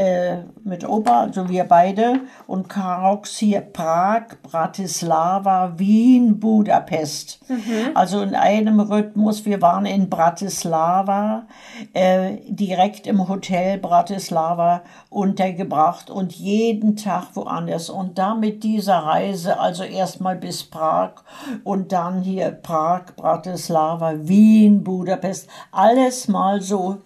äh, 0.01 0.45
mit 0.63 0.87
Opa, 0.87 1.21
also 1.21 1.47
wir 1.47 1.65
beide, 1.65 2.21
und 2.47 2.69
Karox 2.69 3.37
hier 3.37 3.61
Prag, 3.61 4.23
Bratislava, 4.41 5.73
Wien, 5.77 6.39
Budapest. 6.39 7.39
Mhm. 7.47 7.91
Also 7.93 8.21
in 8.21 8.33
einem 8.33 8.79
Rhythmus. 8.79 9.45
Wir 9.45 9.61
waren 9.61 9.85
in 9.85 10.09
Bratislava, 10.09 11.43
äh, 11.93 12.37
direkt 12.47 13.05
im 13.05 13.27
Hotel 13.27 13.77
Bratislava 13.77 14.81
untergebracht 15.11 16.09
und 16.09 16.33
jeden 16.33 16.95
Tag 16.95 17.35
woanders. 17.35 17.91
Und 17.91 18.17
da 18.17 18.33
mit 18.33 18.63
dieser 18.63 18.97
Reise, 18.97 19.59
also 19.59 19.83
erstmal 19.83 20.35
bis 20.35 20.63
Prag 20.63 21.11
und 21.63 21.91
dann 21.91 22.23
hier 22.23 22.49
Prag, 22.49 23.15
Bratislava, 23.15 24.13
Wien, 24.23 24.83
Budapest, 24.83 25.47
alles 25.71 26.27
mal 26.27 26.59
so 26.59 27.01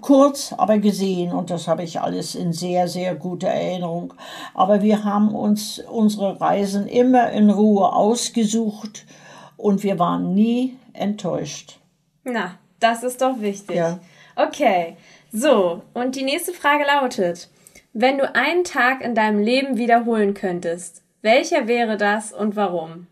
kurz, 0.00 0.52
aber 0.52 0.78
gesehen 0.78 1.32
und 1.32 1.50
das 1.50 1.68
habe 1.68 1.82
ich 1.82 2.00
alles 2.00 2.34
in 2.34 2.52
sehr, 2.52 2.88
sehr 2.88 3.14
guter 3.14 3.48
Erinnerung. 3.48 4.14
Aber 4.54 4.82
wir 4.82 5.04
haben 5.04 5.34
uns 5.34 5.78
unsere 5.78 6.40
Reisen 6.40 6.86
immer 6.86 7.30
in 7.30 7.50
Ruhe 7.50 7.92
ausgesucht 7.92 9.06
und 9.56 9.82
wir 9.82 9.98
waren 9.98 10.34
nie 10.34 10.76
enttäuscht. 10.92 11.78
Na, 12.24 12.58
das 12.80 13.02
ist 13.02 13.22
doch 13.22 13.40
wichtig. 13.40 13.76
Ja. 13.76 13.98
Okay, 14.36 14.96
so, 15.32 15.82
und 15.94 16.16
die 16.16 16.24
nächste 16.24 16.52
Frage 16.52 16.84
lautet, 16.84 17.48
wenn 17.92 18.18
du 18.18 18.34
einen 18.34 18.64
Tag 18.64 19.02
in 19.02 19.14
deinem 19.14 19.38
Leben 19.42 19.76
wiederholen 19.76 20.34
könntest, 20.34 21.02
welcher 21.20 21.68
wäre 21.68 21.96
das 21.96 22.32
und 22.32 22.56
warum? 22.56 23.06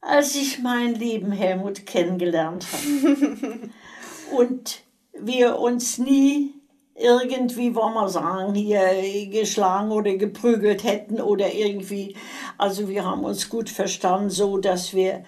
Als 0.00 0.34
ich 0.34 0.60
mein 0.60 0.94
lieben 0.94 1.32
Helmut 1.32 1.86
kennengelernt 1.86 2.66
habe. 2.72 3.58
und 4.32 4.82
wir 5.12 5.58
uns 5.58 5.98
nie 5.98 6.54
irgendwie, 6.96 7.74
wollen 7.74 7.94
wir 7.94 8.08
sagen, 8.08 8.54
hier 8.54 9.28
geschlagen 9.28 9.90
oder 9.90 10.14
geprügelt 10.14 10.84
hätten 10.84 11.20
oder 11.20 11.52
irgendwie. 11.52 12.16
Also 12.56 12.88
wir 12.88 13.04
haben 13.04 13.24
uns 13.24 13.48
gut 13.48 13.68
verstanden, 13.68 14.30
so 14.30 14.58
dass 14.58 14.94
wir 14.94 15.24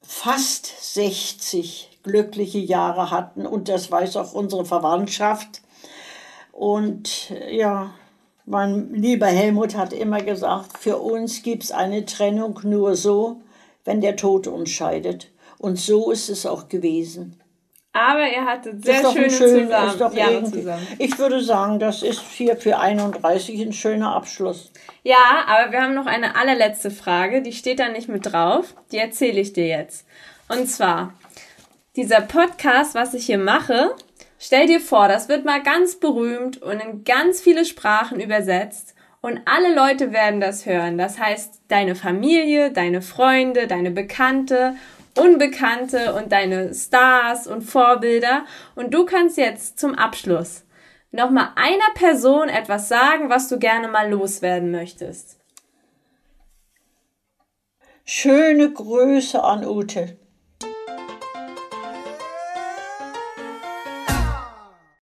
fast 0.00 0.94
60 0.94 1.98
glückliche 2.02 2.58
Jahre 2.58 3.10
hatten 3.10 3.46
und 3.46 3.68
das 3.68 3.90
weiß 3.90 4.16
auch 4.16 4.32
unsere 4.32 4.64
Verwandtschaft. 4.64 5.62
Und 6.52 7.30
ja, 7.50 7.92
mein 8.46 8.94
lieber 8.94 9.26
Helmut 9.26 9.74
hat 9.74 9.92
immer 9.92 10.22
gesagt, 10.22 10.78
für 10.78 10.98
uns 10.98 11.42
gibt 11.42 11.64
es 11.64 11.72
eine 11.72 12.04
Trennung 12.04 12.60
nur 12.62 12.94
so, 12.94 13.40
wenn 13.84 14.00
der 14.00 14.16
Tod 14.16 14.46
uns 14.46 14.70
scheidet. 14.70 15.30
Und 15.58 15.78
so 15.78 16.10
ist 16.10 16.28
es 16.28 16.46
auch 16.46 16.68
gewesen. 16.68 17.40
Aber 17.96 18.26
ihr 18.26 18.44
hattet 18.44 18.84
sehr 18.84 19.08
schöne 19.12 19.30
schön, 19.30 19.68
zusammen, 19.68 20.16
Jahre 20.16 20.42
zusammen. 20.42 20.84
Ich 20.98 21.16
würde 21.16 21.40
sagen, 21.40 21.78
das 21.78 22.02
ist 22.02 22.22
hier 22.22 22.56
für 22.56 22.80
31 22.80 23.60
ein 23.60 23.72
schöner 23.72 24.16
Abschluss. 24.16 24.72
Ja, 25.04 25.44
aber 25.46 25.70
wir 25.70 25.80
haben 25.80 25.94
noch 25.94 26.06
eine 26.06 26.34
allerletzte 26.34 26.90
Frage, 26.90 27.40
die 27.40 27.52
steht 27.52 27.78
da 27.78 27.88
nicht 27.88 28.08
mit 28.08 28.26
drauf. 28.26 28.74
Die 28.90 28.98
erzähle 28.98 29.40
ich 29.40 29.52
dir 29.52 29.68
jetzt. 29.68 30.08
Und 30.48 30.66
zwar, 30.66 31.14
dieser 31.94 32.20
Podcast, 32.20 32.96
was 32.96 33.14
ich 33.14 33.26
hier 33.26 33.38
mache, 33.38 33.94
stell 34.40 34.66
dir 34.66 34.80
vor, 34.80 35.06
das 35.06 35.28
wird 35.28 35.44
mal 35.44 35.62
ganz 35.62 35.94
berühmt 35.94 36.60
und 36.60 36.80
in 36.80 37.04
ganz 37.04 37.40
viele 37.40 37.64
Sprachen 37.64 38.18
übersetzt. 38.18 38.96
Und 39.20 39.40
alle 39.44 39.72
Leute 39.72 40.12
werden 40.12 40.40
das 40.40 40.66
hören. 40.66 40.98
Das 40.98 41.20
heißt, 41.20 41.62
deine 41.68 41.94
Familie, 41.94 42.72
deine 42.72 43.02
Freunde, 43.02 43.68
deine 43.68 43.92
Bekannte 43.92 44.74
Unbekannte 45.16 46.14
und 46.14 46.32
deine 46.32 46.74
Stars 46.74 47.46
und 47.46 47.62
Vorbilder. 47.62 48.44
Und 48.74 48.92
du 48.92 49.04
kannst 49.04 49.36
jetzt 49.36 49.78
zum 49.78 49.94
Abschluss 49.94 50.64
nochmal 51.12 51.50
einer 51.54 51.94
Person 51.94 52.48
etwas 52.48 52.88
sagen, 52.88 53.30
was 53.30 53.48
du 53.48 53.58
gerne 53.58 53.88
mal 53.88 54.10
loswerden 54.10 54.70
möchtest. 54.70 55.38
Schöne 58.04 58.70
Grüße 58.70 59.42
an 59.42 59.64
Ute. 59.64 60.18